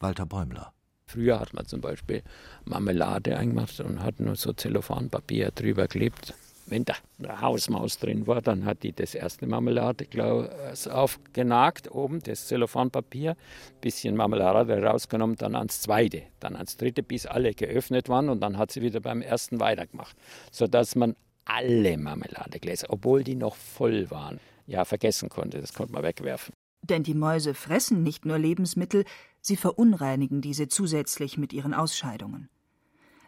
Walter 0.00 0.26
Bäumler. 0.26 0.72
Früher 1.06 1.38
hat 1.38 1.54
man 1.54 1.66
zum 1.66 1.80
Beispiel 1.80 2.24
Marmelade 2.64 3.38
eingemacht 3.38 3.78
und 3.78 4.02
hat 4.02 4.18
nur 4.18 4.34
so 4.34 4.52
Zellophanpapier 4.52 5.52
drüber 5.52 5.82
geklebt 5.82 6.34
wenn 6.66 6.84
da 6.84 6.94
eine 7.18 7.40
Hausmaus 7.40 7.98
drin 7.98 8.26
war, 8.26 8.42
dann 8.42 8.64
hat 8.64 8.82
die 8.82 8.92
das 8.92 9.14
erste 9.14 9.46
Marmeladeglas 9.46 10.88
aufgenagt, 10.88 11.90
oben 11.90 12.20
das 12.20 12.46
Zellophanpapier, 12.48 13.36
bisschen 13.80 14.16
Marmelade 14.16 14.82
rausgenommen, 14.82 15.36
dann 15.36 15.54
ans 15.54 15.80
zweite, 15.80 16.22
dann 16.40 16.56
ans 16.56 16.76
dritte, 16.76 17.02
bis 17.02 17.26
alle 17.26 17.54
geöffnet 17.54 18.08
waren 18.08 18.28
und 18.28 18.40
dann 18.40 18.58
hat 18.58 18.72
sie 18.72 18.82
wieder 18.82 19.00
beim 19.00 19.22
ersten 19.22 19.60
weitergemacht, 19.60 20.16
sodass 20.50 20.96
man 20.96 21.14
alle 21.44 21.96
Marmeladegläser, 21.96 22.88
obwohl 22.90 23.22
die 23.22 23.36
noch 23.36 23.54
voll 23.54 24.10
waren, 24.10 24.40
ja 24.66 24.84
vergessen 24.84 25.28
konnte, 25.28 25.60
das 25.60 25.72
konnte 25.72 25.92
man 25.92 26.02
wegwerfen. 26.02 26.52
Denn 26.82 27.02
die 27.02 27.14
Mäuse 27.14 27.54
fressen 27.54 28.02
nicht 28.02 28.24
nur 28.24 28.38
Lebensmittel, 28.38 29.04
sie 29.40 29.56
verunreinigen 29.56 30.40
diese 30.40 30.68
zusätzlich 30.68 31.38
mit 31.38 31.52
ihren 31.52 31.74
Ausscheidungen. 31.74 32.48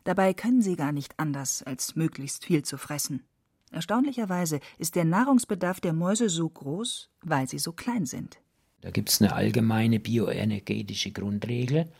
Dabei 0.08 0.32
können 0.32 0.62
sie 0.62 0.74
gar 0.74 0.92
nicht 0.92 1.12
anders, 1.18 1.62
als 1.62 1.94
möglichst 1.94 2.46
viel 2.46 2.62
zu 2.62 2.78
fressen. 2.78 3.24
Erstaunlicherweise 3.72 4.60
ist 4.78 4.94
der 4.94 5.04
Nahrungsbedarf 5.04 5.82
der 5.82 5.92
Mäuse 5.92 6.30
so 6.30 6.48
groß, 6.48 7.10
weil 7.20 7.46
sie 7.46 7.58
so 7.58 7.72
klein 7.72 8.06
sind. 8.06 8.38
Da 8.80 8.90
gibt 8.90 9.10
es 9.10 9.20
eine 9.20 9.34
allgemeine 9.34 10.00
bioenergetische 10.00 11.10
Grundregel. 11.10 11.92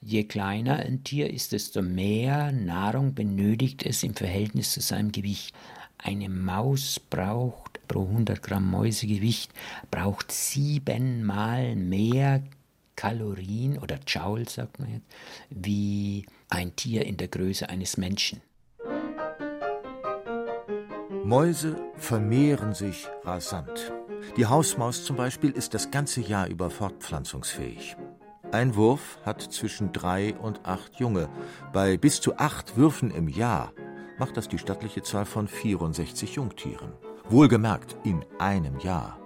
Je 0.00 0.22
kleiner 0.22 0.76
ein 0.76 1.02
Tier 1.02 1.34
ist, 1.34 1.50
desto 1.50 1.82
mehr 1.82 2.52
Nahrung 2.52 3.14
benötigt 3.14 3.84
es 3.84 4.04
im 4.04 4.14
Verhältnis 4.14 4.70
zu 4.70 4.80
seinem 4.80 5.10
Gewicht. 5.10 5.52
Eine 5.98 6.28
Maus 6.28 7.00
braucht 7.00 7.80
pro 7.88 8.04
100 8.04 8.40
Gramm 8.40 8.70
Mäusegewicht 8.70 9.52
braucht 9.90 10.30
siebenmal 10.30 11.74
mehr 11.74 12.44
Kalorien 12.94 13.78
oder 13.78 13.98
Joule, 14.06 14.48
sagt 14.48 14.78
man 14.78 14.92
jetzt, 14.92 15.06
wie 15.50 16.24
ein 16.48 16.76
Tier 16.76 17.06
in 17.06 17.16
der 17.16 17.28
Größe 17.28 17.68
eines 17.68 17.96
Menschen. 17.96 18.40
Mäuse 21.24 21.76
vermehren 21.96 22.74
sich 22.74 23.06
rasant. 23.22 23.92
Die 24.36 24.46
Hausmaus 24.46 25.04
zum 25.04 25.16
Beispiel 25.16 25.50
ist 25.50 25.74
das 25.74 25.90
ganze 25.90 26.20
Jahr 26.20 26.48
über 26.48 26.70
fortpflanzungsfähig. 26.70 27.96
Ein 28.50 28.76
Wurf 28.76 29.18
hat 29.26 29.42
zwischen 29.42 29.92
drei 29.92 30.34
und 30.36 30.64
acht 30.64 30.94
Junge. 30.94 31.28
Bei 31.72 31.98
bis 31.98 32.20
zu 32.22 32.38
acht 32.38 32.76
Würfen 32.78 33.10
im 33.10 33.28
Jahr 33.28 33.72
macht 34.18 34.38
das 34.38 34.48
die 34.48 34.58
stattliche 34.58 35.02
Zahl 35.02 35.26
von 35.26 35.48
64 35.48 36.36
Jungtieren. 36.36 36.94
Wohlgemerkt 37.28 37.96
in 38.04 38.24
einem 38.38 38.78
Jahr. 38.78 39.18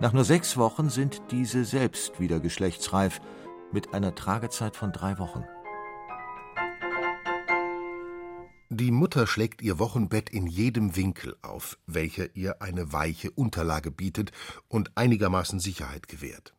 Nach 0.00 0.12
nur 0.12 0.24
sechs 0.24 0.56
Wochen 0.56 0.90
sind 0.90 1.22
diese 1.30 1.64
selbst 1.64 2.18
wieder 2.18 2.40
geschlechtsreif, 2.40 3.20
mit 3.72 3.94
einer 3.94 4.14
Tragezeit 4.14 4.74
von 4.74 4.90
drei 4.90 5.18
Wochen. 5.18 5.44
Die 8.78 8.90
Mutter 8.90 9.26
schlägt 9.26 9.62
ihr 9.62 9.78
Wochenbett 9.78 10.28
in 10.28 10.46
jedem 10.46 10.96
Winkel 10.96 11.34
auf, 11.40 11.78
welcher 11.86 12.36
ihr 12.36 12.60
eine 12.60 12.92
weiche 12.92 13.30
Unterlage 13.30 13.90
bietet 13.90 14.32
und 14.68 14.98
einigermaßen 14.98 15.60
Sicherheit 15.60 16.08
gewährt. 16.08 16.52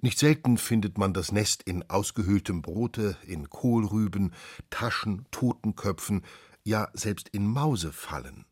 Nicht 0.00 0.18
selten 0.18 0.56
findet 0.56 0.96
man 0.96 1.12
das 1.12 1.32
Nest 1.32 1.62
in 1.64 1.84
ausgehöhltem 1.90 2.62
Brote, 2.62 3.18
in 3.26 3.50
Kohlrüben, 3.50 4.32
Taschen, 4.70 5.26
Totenköpfen, 5.32 6.22
ja 6.64 6.88
selbst 6.94 7.28
in 7.28 7.46
Mausefallen. 7.46 8.46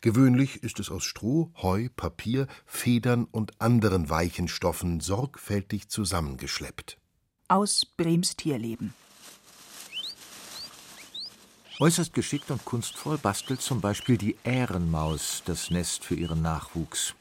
Gewöhnlich 0.00 0.62
ist 0.62 0.78
es 0.78 0.90
aus 0.90 1.02
Stroh, 1.02 1.50
Heu, 1.60 1.88
Papier, 1.96 2.46
Federn 2.66 3.24
und 3.24 3.60
anderen 3.60 4.10
weichen 4.10 4.46
Stoffen 4.46 5.00
sorgfältig 5.00 5.88
zusammengeschleppt. 5.88 6.98
Aus 7.48 7.84
Brems 7.84 8.36
Tierleben. 8.36 8.94
Äußerst 11.80 12.14
geschickt 12.14 12.52
und 12.52 12.64
kunstvoll 12.64 13.18
bastelt 13.18 13.60
zum 13.60 13.80
Beispiel 13.80 14.16
die 14.16 14.36
Ährenmaus 14.44 15.42
das 15.44 15.70
Nest 15.70 16.04
für 16.04 16.14
ihren 16.14 16.40
Nachwuchs. 16.40 17.16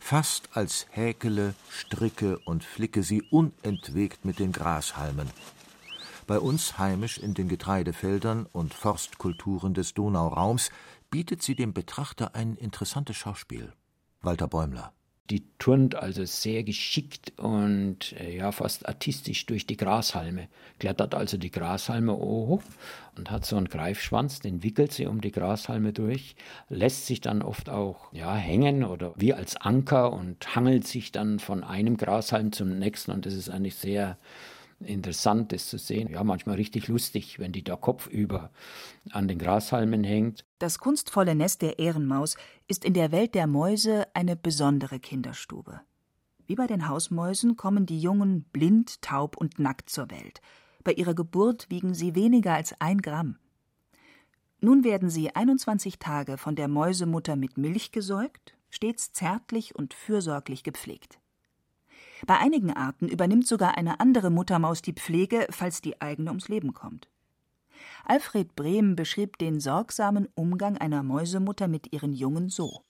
Fast 0.00 0.48
als 0.54 0.86
häkele, 0.90 1.54
stricke 1.70 2.40
und 2.40 2.64
flicke 2.64 3.04
sie 3.04 3.22
unentwegt 3.22 4.24
mit 4.24 4.40
den 4.40 4.50
Grashalmen. 4.50 5.30
Bei 6.26 6.40
uns 6.40 6.78
heimisch 6.78 7.18
in 7.18 7.34
den 7.34 7.48
Getreidefeldern 7.48 8.46
und 8.50 8.74
Forstkulturen 8.74 9.72
des 9.72 9.94
Donauraums 9.94 10.70
bietet 11.10 11.42
sie 11.42 11.54
dem 11.54 11.72
Betrachter 11.72 12.34
ein 12.34 12.56
interessantes 12.56 13.16
Schauspiel. 13.16 13.72
Walter 14.20 14.48
Bäumler. 14.48 14.92
Die 15.30 15.44
turnt 15.58 15.94
also 15.94 16.24
sehr 16.24 16.64
geschickt 16.64 17.32
und 17.38 18.12
äh, 18.18 18.36
ja 18.36 18.50
fast 18.50 18.88
artistisch 18.88 19.46
durch 19.46 19.66
die 19.66 19.76
Grashalme, 19.76 20.48
klettert 20.80 21.14
also 21.14 21.36
die 21.36 21.50
Grashalme 21.50 22.12
hoch 22.12 22.62
und 23.16 23.30
hat 23.30 23.46
so 23.46 23.56
einen 23.56 23.68
Greifschwanz, 23.68 24.40
den 24.40 24.62
wickelt 24.62 24.92
sie 24.92 25.06
um 25.06 25.20
die 25.20 25.30
Grashalme 25.30 25.92
durch, 25.92 26.34
lässt 26.68 27.06
sich 27.06 27.20
dann 27.20 27.42
oft 27.42 27.70
auch 27.70 28.12
ja 28.12 28.34
hängen 28.34 28.82
oder 28.84 29.14
wie 29.16 29.32
als 29.32 29.56
Anker 29.56 30.12
und 30.12 30.56
hangelt 30.56 30.86
sich 30.86 31.12
dann 31.12 31.38
von 31.38 31.62
einem 31.62 31.96
Grashalm 31.96 32.50
zum 32.50 32.78
nächsten 32.78 33.12
und 33.12 33.24
das 33.24 33.34
ist 33.34 33.48
eigentlich 33.48 33.76
sehr 33.76 34.18
interessant, 34.84 35.52
das 35.52 35.68
zu 35.68 35.78
sehen. 35.78 36.08
Ja, 36.08 36.24
manchmal 36.24 36.56
richtig 36.56 36.88
lustig, 36.88 37.38
wenn 37.38 37.52
die 37.52 37.64
da 37.64 37.76
kopfüber 37.76 38.50
an 39.10 39.28
den 39.28 39.38
Grashalmen 39.38 40.04
hängt. 40.04 40.44
Das 40.58 40.78
kunstvolle 40.78 41.34
Nest 41.34 41.62
der 41.62 41.78
Ehrenmaus 41.78 42.36
ist 42.68 42.84
in 42.84 42.94
der 42.94 43.12
Welt 43.12 43.34
der 43.34 43.46
Mäuse 43.46 44.06
eine 44.14 44.36
besondere 44.36 45.00
Kinderstube. 45.00 45.80
Wie 46.46 46.54
bei 46.54 46.66
den 46.66 46.88
Hausmäusen 46.88 47.56
kommen 47.56 47.86
die 47.86 48.00
Jungen 48.00 48.44
blind, 48.52 49.00
taub 49.00 49.36
und 49.36 49.58
nackt 49.58 49.90
zur 49.90 50.10
Welt. 50.10 50.40
Bei 50.84 50.92
ihrer 50.92 51.14
Geburt 51.14 51.70
wiegen 51.70 51.94
sie 51.94 52.14
weniger 52.14 52.54
als 52.54 52.74
ein 52.80 53.00
Gramm. 53.00 53.38
Nun 54.60 54.84
werden 54.84 55.10
sie 55.10 55.34
21 55.34 55.98
Tage 55.98 56.38
von 56.38 56.54
der 56.54 56.68
Mäusemutter 56.68 57.36
mit 57.36 57.58
Milch 57.58 57.90
gesäugt, 57.90 58.54
stets 58.70 59.12
zärtlich 59.12 59.74
und 59.74 59.94
fürsorglich 59.94 60.62
gepflegt. 60.62 61.21
Bei 62.26 62.38
einigen 62.38 62.72
Arten 62.72 63.08
übernimmt 63.08 63.46
sogar 63.46 63.76
eine 63.76 64.00
andere 64.00 64.30
Muttermaus 64.30 64.82
die 64.82 64.92
Pflege, 64.92 65.46
falls 65.50 65.80
die 65.80 66.00
eigene 66.00 66.30
ums 66.30 66.48
Leben 66.48 66.72
kommt. 66.72 67.08
Alfred 68.04 68.54
Brehm 68.54 68.96
beschrieb 68.96 69.38
den 69.38 69.60
sorgsamen 69.60 70.28
Umgang 70.34 70.78
einer 70.78 71.02
Mäusemutter 71.02 71.68
mit 71.68 71.92
ihren 71.92 72.12
Jungen 72.12 72.48
so. 72.48 72.84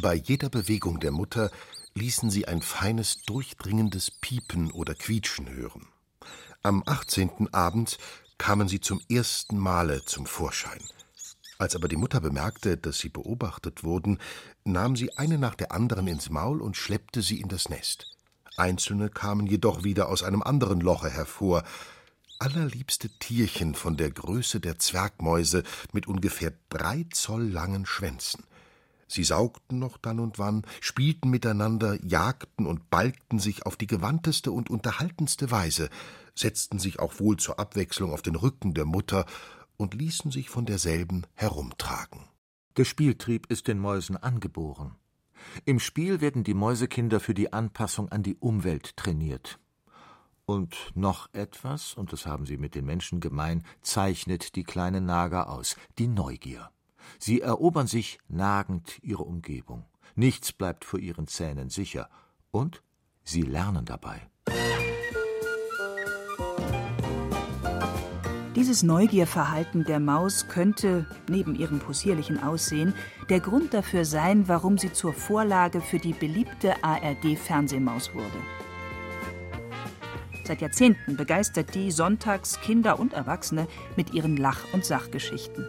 Bei 0.00 0.14
jeder 0.14 0.48
Bewegung 0.48 1.00
der 1.00 1.10
Mutter 1.10 1.50
ließen 1.94 2.30
sie 2.30 2.46
ein 2.46 2.62
feines, 2.62 3.22
durchdringendes 3.22 4.10
Piepen 4.10 4.70
oder 4.70 4.94
Quietschen 4.94 5.48
hören. 5.50 5.88
Am 6.62 6.82
achtzehnten 6.86 7.52
Abend 7.52 7.98
kamen 8.38 8.68
sie 8.68 8.80
zum 8.80 9.00
ersten 9.08 9.58
Male 9.58 10.04
zum 10.04 10.26
Vorschein. 10.26 10.80
Als 11.58 11.76
aber 11.76 11.88
die 11.88 11.96
Mutter 11.96 12.20
bemerkte, 12.20 12.76
dass 12.76 12.98
sie 12.98 13.10
beobachtet 13.10 13.84
wurden, 13.84 14.18
nahm 14.64 14.96
sie 14.96 15.16
eine 15.18 15.38
nach 15.38 15.54
der 15.54 15.72
anderen 15.72 16.06
ins 16.06 16.30
Maul 16.30 16.62
und 16.62 16.76
schleppte 16.76 17.20
sie 17.20 17.40
in 17.40 17.48
das 17.48 17.68
Nest. 17.68 18.16
Einzelne 18.60 19.08
kamen 19.08 19.46
jedoch 19.46 19.84
wieder 19.84 20.08
aus 20.08 20.22
einem 20.22 20.42
anderen 20.42 20.80
Loche 20.80 21.10
hervor, 21.10 21.64
allerliebste 22.38 23.08
Tierchen 23.18 23.74
von 23.74 23.96
der 23.96 24.10
Größe 24.10 24.60
der 24.60 24.78
Zwergmäuse 24.78 25.62
mit 25.92 26.06
ungefähr 26.06 26.52
drei 26.68 27.06
Zoll 27.12 27.48
langen 27.48 27.86
Schwänzen. 27.86 28.44
Sie 29.08 29.24
saugten 29.24 29.80
noch 29.80 29.98
dann 29.98 30.20
und 30.20 30.38
wann, 30.38 30.62
spielten 30.80 31.30
miteinander, 31.30 31.98
jagten 32.04 32.66
und 32.66 32.90
balgten 32.90 33.40
sich 33.40 33.66
auf 33.66 33.76
die 33.76 33.88
gewandteste 33.88 34.52
und 34.52 34.70
unterhaltendste 34.70 35.50
Weise, 35.50 35.90
setzten 36.36 36.78
sich 36.78 37.00
auch 37.00 37.18
wohl 37.18 37.36
zur 37.36 37.58
Abwechslung 37.58 38.12
auf 38.12 38.22
den 38.22 38.36
Rücken 38.36 38.72
der 38.72 38.84
Mutter 38.84 39.26
und 39.76 39.94
ließen 39.94 40.30
sich 40.30 40.48
von 40.48 40.64
derselben 40.64 41.26
herumtragen. 41.34 42.28
Der 42.76 42.84
Spieltrieb 42.84 43.50
ist 43.50 43.66
den 43.66 43.80
Mäusen 43.80 44.16
angeboren. 44.16 44.94
Im 45.64 45.78
Spiel 45.80 46.20
werden 46.20 46.44
die 46.44 46.54
Mäusekinder 46.54 47.20
für 47.20 47.34
die 47.34 47.52
Anpassung 47.52 48.10
an 48.10 48.22
die 48.22 48.36
Umwelt 48.36 48.96
trainiert. 48.96 49.58
Und 50.46 50.90
noch 50.94 51.28
etwas, 51.32 51.94
und 51.94 52.12
das 52.12 52.26
haben 52.26 52.44
sie 52.44 52.56
mit 52.56 52.74
den 52.74 52.84
Menschen 52.84 53.20
gemein, 53.20 53.62
zeichnet 53.82 54.56
die 54.56 54.64
kleinen 54.64 55.06
Nager 55.06 55.48
aus, 55.48 55.76
die 55.98 56.08
Neugier. 56.08 56.70
Sie 57.18 57.40
erobern 57.40 57.86
sich 57.86 58.18
nagend 58.28 58.98
ihre 59.02 59.22
Umgebung. 59.22 59.84
Nichts 60.16 60.52
bleibt 60.52 60.84
vor 60.84 60.98
ihren 60.98 61.26
Zähnen 61.28 61.70
sicher. 61.70 62.10
Und 62.50 62.82
sie 63.22 63.42
lernen 63.42 63.84
dabei. 63.84 64.28
Dieses 68.56 68.82
Neugierverhalten 68.82 69.84
der 69.84 70.00
Maus 70.00 70.48
könnte, 70.48 71.06
neben 71.28 71.54
ihrem 71.54 71.78
possierlichen 71.78 72.42
Aussehen, 72.42 72.94
der 73.28 73.38
Grund 73.38 73.72
dafür 73.72 74.04
sein, 74.04 74.48
warum 74.48 74.76
sie 74.76 74.92
zur 74.92 75.12
Vorlage 75.12 75.80
für 75.80 75.98
die 75.98 76.12
beliebte 76.12 76.82
ARD-Fernsehmaus 76.82 78.12
wurde. 78.12 78.26
Seit 80.44 80.62
Jahrzehnten 80.62 81.16
begeistert 81.16 81.76
die 81.76 81.92
sonntags 81.92 82.60
Kinder 82.60 82.98
und 82.98 83.12
Erwachsene 83.12 83.68
mit 83.96 84.14
ihren 84.14 84.36
Lach- 84.36 84.66
und 84.72 84.84
Sachgeschichten. 84.84 85.68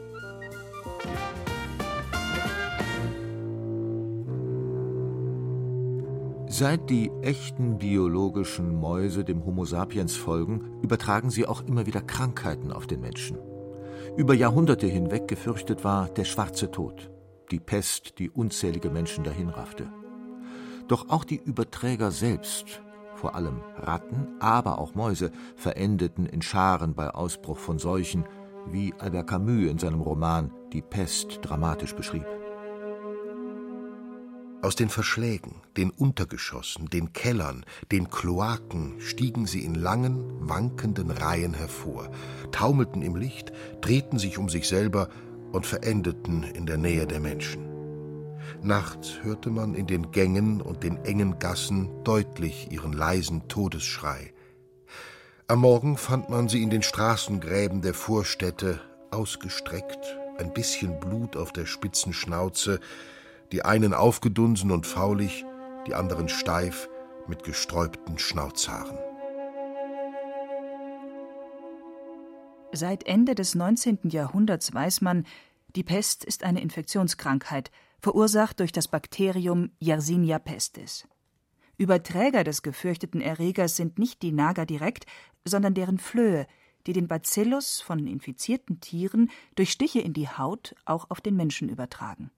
Seit 6.53 6.89
die 6.89 7.09
echten 7.21 7.77
biologischen 7.77 8.75
Mäuse 8.75 9.23
dem 9.23 9.45
Homo 9.45 9.63
sapiens 9.63 10.17
folgen, 10.17 10.81
übertragen 10.81 11.29
sie 11.29 11.47
auch 11.47 11.63
immer 11.63 11.85
wieder 11.85 12.01
Krankheiten 12.01 12.73
auf 12.73 12.87
den 12.87 12.99
Menschen. 12.99 13.37
Über 14.17 14.33
Jahrhunderte 14.33 14.85
hinweg 14.85 15.29
gefürchtet 15.29 15.85
war 15.85 16.09
der 16.09 16.25
schwarze 16.25 16.69
Tod, 16.69 17.09
die 17.51 17.61
Pest, 17.61 18.19
die 18.19 18.29
unzählige 18.29 18.89
Menschen 18.89 19.23
dahinraffte. 19.23 19.93
Doch 20.89 21.07
auch 21.07 21.23
die 21.23 21.41
Überträger 21.41 22.11
selbst, 22.11 22.81
vor 23.15 23.33
allem 23.35 23.61
Ratten, 23.77 24.27
aber 24.41 24.77
auch 24.79 24.93
Mäuse, 24.93 25.31
verendeten 25.55 26.25
in 26.25 26.41
Scharen 26.41 26.95
bei 26.95 27.11
Ausbruch 27.11 27.59
von 27.59 27.79
Seuchen, 27.79 28.25
wie 28.69 28.93
Albert 28.99 29.27
Camus 29.27 29.71
in 29.71 29.77
seinem 29.77 30.01
Roman 30.01 30.51
Die 30.73 30.81
Pest 30.81 31.39
dramatisch 31.43 31.95
beschrieb. 31.95 32.25
Aus 34.61 34.75
den 34.75 34.89
Verschlägen, 34.89 35.55
den 35.75 35.89
Untergeschossen, 35.89 36.87
den 36.87 37.13
Kellern, 37.13 37.65
den 37.91 38.11
Kloaken 38.11 38.99
stiegen 38.99 39.47
sie 39.47 39.65
in 39.65 39.73
langen, 39.73 40.47
wankenden 40.47 41.09
Reihen 41.09 41.55
hervor, 41.55 42.11
taumelten 42.51 43.01
im 43.01 43.15
Licht, 43.15 43.51
drehten 43.81 44.19
sich 44.19 44.37
um 44.37 44.49
sich 44.49 44.67
selber 44.67 45.09
und 45.51 45.65
verendeten 45.65 46.43
in 46.43 46.67
der 46.67 46.77
Nähe 46.77 47.07
der 47.07 47.19
Menschen. 47.19 47.71
Nachts 48.61 49.23
hörte 49.23 49.49
man 49.49 49.73
in 49.73 49.87
den 49.87 50.11
Gängen 50.11 50.61
und 50.61 50.83
den 50.83 51.03
engen 51.05 51.39
Gassen 51.39 51.89
deutlich 52.03 52.71
ihren 52.71 52.93
leisen 52.93 53.47
Todesschrei. 53.47 54.31
Am 55.47 55.59
Morgen 55.59 55.97
fand 55.97 56.29
man 56.29 56.49
sie 56.49 56.61
in 56.61 56.69
den 56.69 56.83
Straßengräben 56.83 57.81
der 57.81 57.95
Vorstädte, 57.95 58.79
ausgestreckt, 59.09 60.17
ein 60.37 60.53
bisschen 60.53 60.99
Blut 60.99 61.35
auf 61.35 61.51
der 61.51 61.65
spitzen 61.65 62.13
Schnauze, 62.13 62.79
die 63.51 63.63
einen 63.63 63.93
aufgedunsen 63.93 64.71
und 64.71 64.85
faulig, 64.85 65.45
die 65.87 65.93
anderen 65.93 66.29
steif 66.29 66.89
mit 67.27 67.43
gesträubten 67.43 68.17
Schnauzhaaren. 68.17 68.97
Seit 72.73 73.05
Ende 73.05 73.35
des 73.35 73.53
19. 73.55 73.99
Jahrhunderts 74.09 74.73
weiß 74.73 75.01
man, 75.01 75.25
die 75.75 75.83
Pest 75.83 76.23
ist 76.23 76.43
eine 76.43 76.61
Infektionskrankheit, 76.61 77.71
verursacht 77.99 78.59
durch 78.59 78.71
das 78.71 78.87
Bakterium 78.87 79.71
Yersinia 79.79 80.39
pestis. 80.39 81.07
Überträger 81.77 82.43
des 82.43 82.61
gefürchteten 82.61 83.21
Erregers 83.21 83.75
sind 83.75 83.99
nicht 83.99 84.21
die 84.21 84.31
Nager 84.31 84.65
direkt, 84.65 85.05
sondern 85.45 85.73
deren 85.73 85.97
Flöhe, 85.97 86.47
die 86.87 86.93
den 86.93 87.07
Bacillus 87.07 87.81
von 87.81 88.07
infizierten 88.07 88.79
Tieren 88.79 89.29
durch 89.55 89.71
Stiche 89.71 89.99
in 89.99 90.13
die 90.13 90.27
Haut 90.27 90.75
auch 90.85 91.09
auf 91.09 91.21
den 91.21 91.35
Menschen 91.35 91.69
übertragen. 91.69 92.31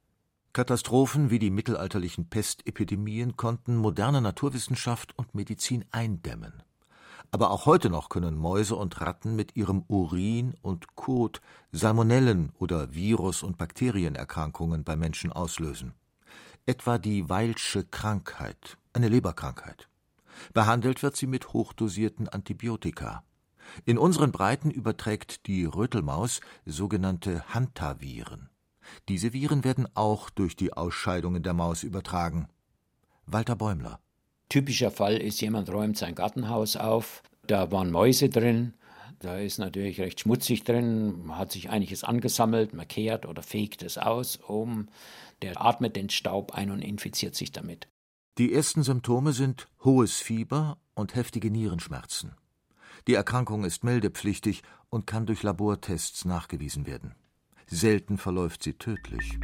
Katastrophen 0.53 1.31
wie 1.31 1.39
die 1.39 1.49
mittelalterlichen 1.49 2.29
Pestepidemien 2.29 3.35
konnten 3.35 3.75
moderne 3.75 4.21
Naturwissenschaft 4.21 5.17
und 5.17 5.33
Medizin 5.33 5.83
eindämmen. 5.89 6.61
Aber 7.31 7.49
auch 7.49 7.65
heute 7.65 7.89
noch 7.89 8.09
können 8.09 8.37
Mäuse 8.37 8.75
und 8.75 9.01
Ratten 9.01 9.35
mit 9.35 9.55
ihrem 9.55 9.83
Urin 9.87 10.53
und 10.61 10.95
Kot 10.95 11.41
Salmonellen 11.71 12.51
oder 12.59 12.93
Virus- 12.93 13.41
und 13.41 13.57
Bakterienerkrankungen 13.57 14.83
bei 14.83 14.95
Menschen 14.95 15.31
auslösen. 15.31 15.95
Etwa 16.67 16.99
die 16.99 17.27
Weilsche 17.27 17.83
Krankheit, 17.83 18.77
eine 18.93 19.09
Leberkrankheit. 19.09 19.89
Behandelt 20.53 21.01
wird 21.01 21.15
sie 21.15 21.25
mit 21.25 21.53
hochdosierten 21.53 22.29
Antibiotika. 22.29 23.23
In 23.85 23.97
unseren 23.97 24.31
Breiten 24.31 24.69
überträgt 24.69 25.47
die 25.47 25.65
Rötelmaus 25.65 26.41
sogenannte 26.67 27.43
Hantaviren. 27.51 28.52
Diese 29.09 29.33
Viren 29.33 29.63
werden 29.63 29.87
auch 29.95 30.29
durch 30.29 30.55
die 30.55 30.73
Ausscheidungen 30.73 31.43
der 31.43 31.53
Maus 31.53 31.83
übertragen. 31.83 32.47
Walter 33.25 33.55
Bäumler 33.55 33.99
Typischer 34.49 34.91
Fall 34.91 35.17
ist, 35.17 35.41
jemand 35.41 35.69
räumt 35.71 35.97
sein 35.97 36.13
Gartenhaus 36.13 36.75
auf, 36.75 37.23
da 37.47 37.71
waren 37.71 37.91
Mäuse 37.91 38.29
drin, 38.29 38.73
da 39.19 39.37
ist 39.37 39.57
natürlich 39.57 39.99
recht 39.99 40.19
schmutzig 40.19 40.63
drin, 40.63 41.25
man 41.25 41.37
hat 41.37 41.51
sich 41.51 41.69
einiges 41.69 42.03
angesammelt, 42.03 42.73
man 42.73 42.87
kehrt 42.87 43.25
oder 43.25 43.41
fegt 43.41 43.81
es 43.81 43.97
aus, 43.97 44.35
um, 44.35 44.89
der 45.41 45.61
atmet 45.61 45.95
den 45.95 46.09
Staub 46.09 46.53
ein 46.53 46.71
und 46.71 46.81
infiziert 46.81 47.33
sich 47.33 47.51
damit. 47.51 47.87
Die 48.37 48.53
ersten 48.53 48.83
Symptome 48.83 49.33
sind 49.33 49.67
hohes 49.83 50.17
Fieber 50.17 50.77
und 50.93 51.15
heftige 51.15 51.49
Nierenschmerzen. 51.49 52.35
Die 53.07 53.13
Erkrankung 53.13 53.63
ist 53.63 53.83
meldepflichtig 53.83 54.61
und 54.89 55.07
kann 55.07 55.25
durch 55.25 55.41
Labortests 55.43 56.25
nachgewiesen 56.25 56.85
werden. 56.85 57.15
Selten 57.67 58.17
verläuft 58.17 58.63
sie 58.63 58.73
tödlich. 58.73 59.39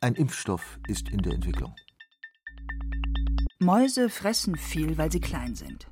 Ein 0.00 0.14
Impfstoff 0.14 0.78
ist 0.88 1.08
in 1.08 1.22
der 1.22 1.34
Entwicklung. 1.34 1.74
Mäuse 3.58 4.10
fressen 4.10 4.56
viel, 4.56 4.98
weil 4.98 5.10
sie 5.10 5.20
klein 5.20 5.54
sind. 5.54 5.86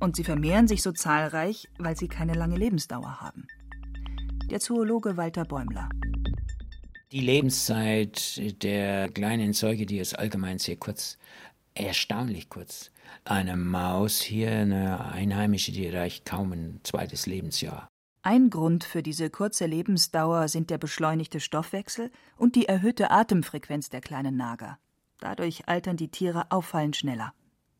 Und 0.00 0.16
sie 0.16 0.24
vermehren 0.24 0.68
sich 0.68 0.82
so 0.82 0.92
zahlreich, 0.92 1.68
weil 1.78 1.96
sie 1.96 2.08
keine 2.08 2.34
lange 2.34 2.56
Lebensdauer 2.56 3.20
haben. 3.20 3.46
Der 4.50 4.60
Zoologe 4.60 5.16
Walter 5.16 5.44
Bäumler. 5.44 5.88
Die 7.10 7.20
Lebenszeit 7.20 8.62
der 8.62 9.08
kleinen 9.08 9.52
Säugetiere 9.52 10.02
ist 10.02 10.18
allgemein 10.18 10.58
sehr 10.58 10.76
kurz, 10.76 11.18
erstaunlich 11.74 12.48
kurz. 12.48 12.90
Eine 13.24 13.56
Maus 13.56 14.20
hier, 14.20 14.50
eine 14.50 15.12
einheimische, 15.12 15.72
die 15.72 15.86
erreicht 15.86 16.24
kaum 16.24 16.52
ein 16.52 16.80
zweites 16.82 17.26
Lebensjahr. 17.26 17.87
Ein 18.22 18.50
Grund 18.50 18.84
für 18.84 19.02
diese 19.02 19.30
kurze 19.30 19.66
Lebensdauer 19.66 20.48
sind 20.48 20.70
der 20.70 20.78
beschleunigte 20.78 21.40
Stoffwechsel 21.40 22.10
und 22.36 22.56
die 22.56 22.66
erhöhte 22.66 23.10
Atemfrequenz 23.10 23.90
der 23.90 24.00
kleinen 24.00 24.36
Nager. 24.36 24.78
Dadurch 25.20 25.68
altern 25.68 25.96
die 25.96 26.08
Tiere 26.08 26.46
auffallend 26.50 26.96
schneller. 26.96 27.32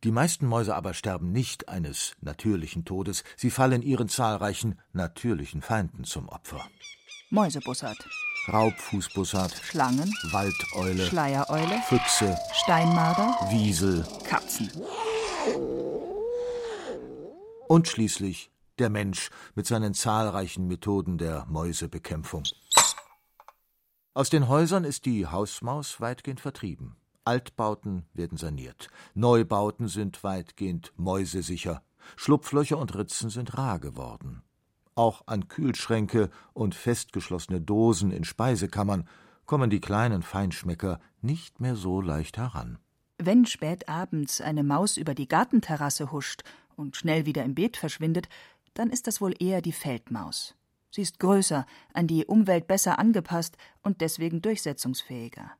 Die 0.05 0.13
meisten 0.13 0.47
Mäuse 0.47 0.77
aber 0.77 0.95
sterben 0.95 1.33
nicht 1.33 1.69
eines 1.69 2.13
natürlichen 2.21 2.85
Todes, 2.85 3.25
sie 3.37 3.51
fallen 3.51 3.83
ihren 3.83 4.09
zahlreichen 4.09 4.79
natürlichen 4.93 5.61
Feinden 5.61 6.05
zum 6.05 6.29
Opfer. 6.29 6.65
Mäusebussard, 7.31 7.99
Raubfußbussard, 8.51 9.53
Schlangen, 9.53 10.13
Waldeule, 10.31 11.05
Schleiereule, 11.05 11.83
Füchse, 11.89 12.39
Steinmarder, 12.55 13.37
Wiesel. 13.51 14.07
Katzen. 14.25 14.71
und 17.69 17.87
schließlich 17.87 18.51
der 18.81 18.91
Mensch 18.91 19.31
mit 19.55 19.67
seinen 19.67 19.95
zahlreichen 19.95 20.67
Methoden 20.67 21.19
der 21.19 21.47
Mäusebekämpfung. 21.47 22.45
Aus 24.15 24.31
den 24.31 24.49
Häusern 24.49 24.85
ist 24.85 25.07
die 25.07 25.27
Hausmaus 25.27 26.01
weitgehend 26.01 26.41
vertrieben. 26.41 26.97
Altbauten 27.25 28.07
werden 28.15 28.39
saniert. 28.39 28.89
Neubauten 29.15 29.87
sind 29.87 30.25
weitgehend 30.25 30.93
mäusesicher. 30.97 31.83
Schlupflöcher 32.17 32.79
und 32.79 32.95
Ritzen 32.97 33.31
sind 33.31 33.57
rar 33.59 33.79
geworden. 33.79 34.43
Auch 34.95 35.23
an 35.27 35.47
Kühlschränke 35.47 36.31
und 36.55 36.75
festgeschlossene 36.75 37.61
Dosen 37.61 38.11
in 38.11 38.25
Speisekammern 38.25 39.07
kommen 39.47 39.71
die 39.71 39.81
kleinen 39.81 40.23
Feinschmecker 40.23 41.01
nicht 41.23 41.61
mehr 41.61 41.77
so 41.77 42.01
leicht 42.01 42.39
heran. 42.39 42.79
Wenn 43.19 43.47
spät 43.47 43.89
abends 43.89 44.41
eine 44.41 44.63
Maus 44.63 44.97
über 44.97 45.15
die 45.15 45.29
Gartenterrasse 45.29 46.13
huscht 46.13 46.43
und 46.77 46.97
schnell 46.97 47.27
wieder 47.27 47.45
im 47.45 47.55
Beet 47.55 47.77
verschwindet, 47.77 48.29
dann 48.75 48.91
ist 48.91 49.07
das 49.07 49.21
wohl 49.21 49.35
eher 49.39 49.61
die 49.63 49.73
Feldmaus. 49.73 50.55
Sie 50.91 51.03
ist 51.03 51.19
größer, 51.19 51.67
an 51.93 52.07
die 52.07 52.25
Umwelt 52.25 52.67
besser 52.67 52.99
angepasst 52.99 53.57
und 53.83 54.01
deswegen 54.01 54.41
durchsetzungsfähiger. 54.41 55.53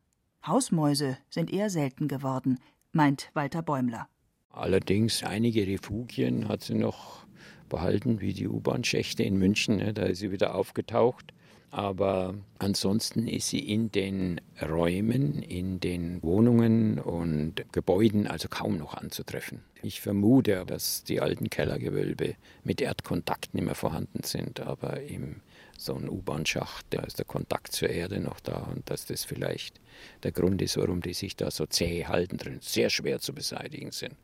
Hausmäuse 0.47 1.19
sind 1.29 1.53
eher 1.53 1.71
selten 1.71 2.09
geworden, 2.09 2.59
meint 2.93 3.31
Walter 3.35 3.63
Bäumler. 3.63 4.09
Allerdings 4.51 5.23
einige 5.23 5.67
Refugien 5.67 6.49
hat 6.49 6.63
sie 6.63 6.75
noch 6.75 7.27
behalten, 7.69 8.21
wie 8.21 8.33
die 8.33 8.49
U-Bahn-Schächte 8.49 9.23
in 9.23 9.37
München, 9.37 9.77
ne, 9.77 9.93
da 9.93 10.05
ist 10.05 10.19
sie 10.21 10.33
wieder 10.33 10.55
aufgetaucht. 10.55 11.35
Aber 11.71 12.35
ansonsten 12.59 13.29
ist 13.29 13.49
sie 13.49 13.59
in 13.59 13.93
den 13.93 14.41
Räumen, 14.63 15.43
in 15.43 15.81
den 15.81 16.23
Wohnungen 16.23 16.99
und 16.99 17.63
Gebäuden 17.73 18.27
also 18.27 18.49
kaum 18.49 18.79
noch 18.79 18.95
anzutreffen. 18.95 19.63
Ich 19.83 20.01
vermute, 20.01 20.65
dass 20.67 21.05
die 21.05 21.21
alten 21.21 21.51
Kellergewölbe 21.51 22.37
mit 22.65 22.81
Erdkontakt 22.81 23.55
nicht 23.55 23.65
mehr 23.65 23.75
vorhanden 23.75 24.23
sind, 24.25 24.61
aber 24.61 25.03
im 25.03 25.43
so 25.77 25.95
ein 25.95 26.09
U-Bahn-Schacht, 26.09 26.87
da 26.91 27.03
ist 27.03 27.19
der 27.19 27.25
Kontakt 27.25 27.71
zur 27.71 27.89
Erde 27.89 28.19
noch 28.19 28.41
da 28.41 28.59
und 28.65 28.91
dass 28.91 29.07
das 29.07 29.25
vielleicht 29.25 29.81
der 30.25 30.33
Grund 30.33 30.61
ist, 30.61 30.77
warum 30.77 31.03
die 31.03 31.15
sich 31.15 31.37
da 31.37 31.53
so 31.53 31.67
zäh 31.67 32.07
halten 32.07 32.37
drin, 32.37 32.59
sehr 32.61 32.91
schwer 32.91 33.21
zu 33.21 33.33
beseitigen 33.33 33.93
sind. 33.93 34.17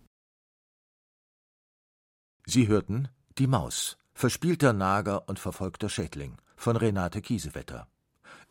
Sie 2.46 2.66
hörten 2.66 3.08
Die 3.38 3.46
Maus, 3.46 3.96
verspielter 4.14 4.72
Nager 4.72 5.28
und 5.28 5.38
verfolgter 5.38 5.88
Schädling 5.88 6.36
von 6.64 6.76
Renate 6.76 7.20
Kiesewetter. 7.20 7.88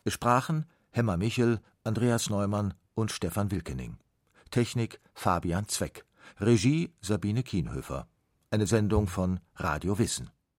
Es 0.04 0.12
sprachen 0.12 0.66
Hemmer 0.92 1.16
Michel, 1.16 1.60
Andreas 1.82 2.30
Neumann 2.30 2.74
und 2.94 3.10
Stefan 3.10 3.50
Wilkening. 3.50 3.98
Technik 4.52 5.00
Fabian 5.14 5.66
Zweck. 5.66 6.04
Regie 6.38 6.94
Sabine 7.00 7.42
Kienhöfer. 7.42 8.06
Eine 8.52 8.68
Sendung 8.68 9.08
von 9.08 9.40
Radio 9.56 9.98
Wissen. 9.98 10.30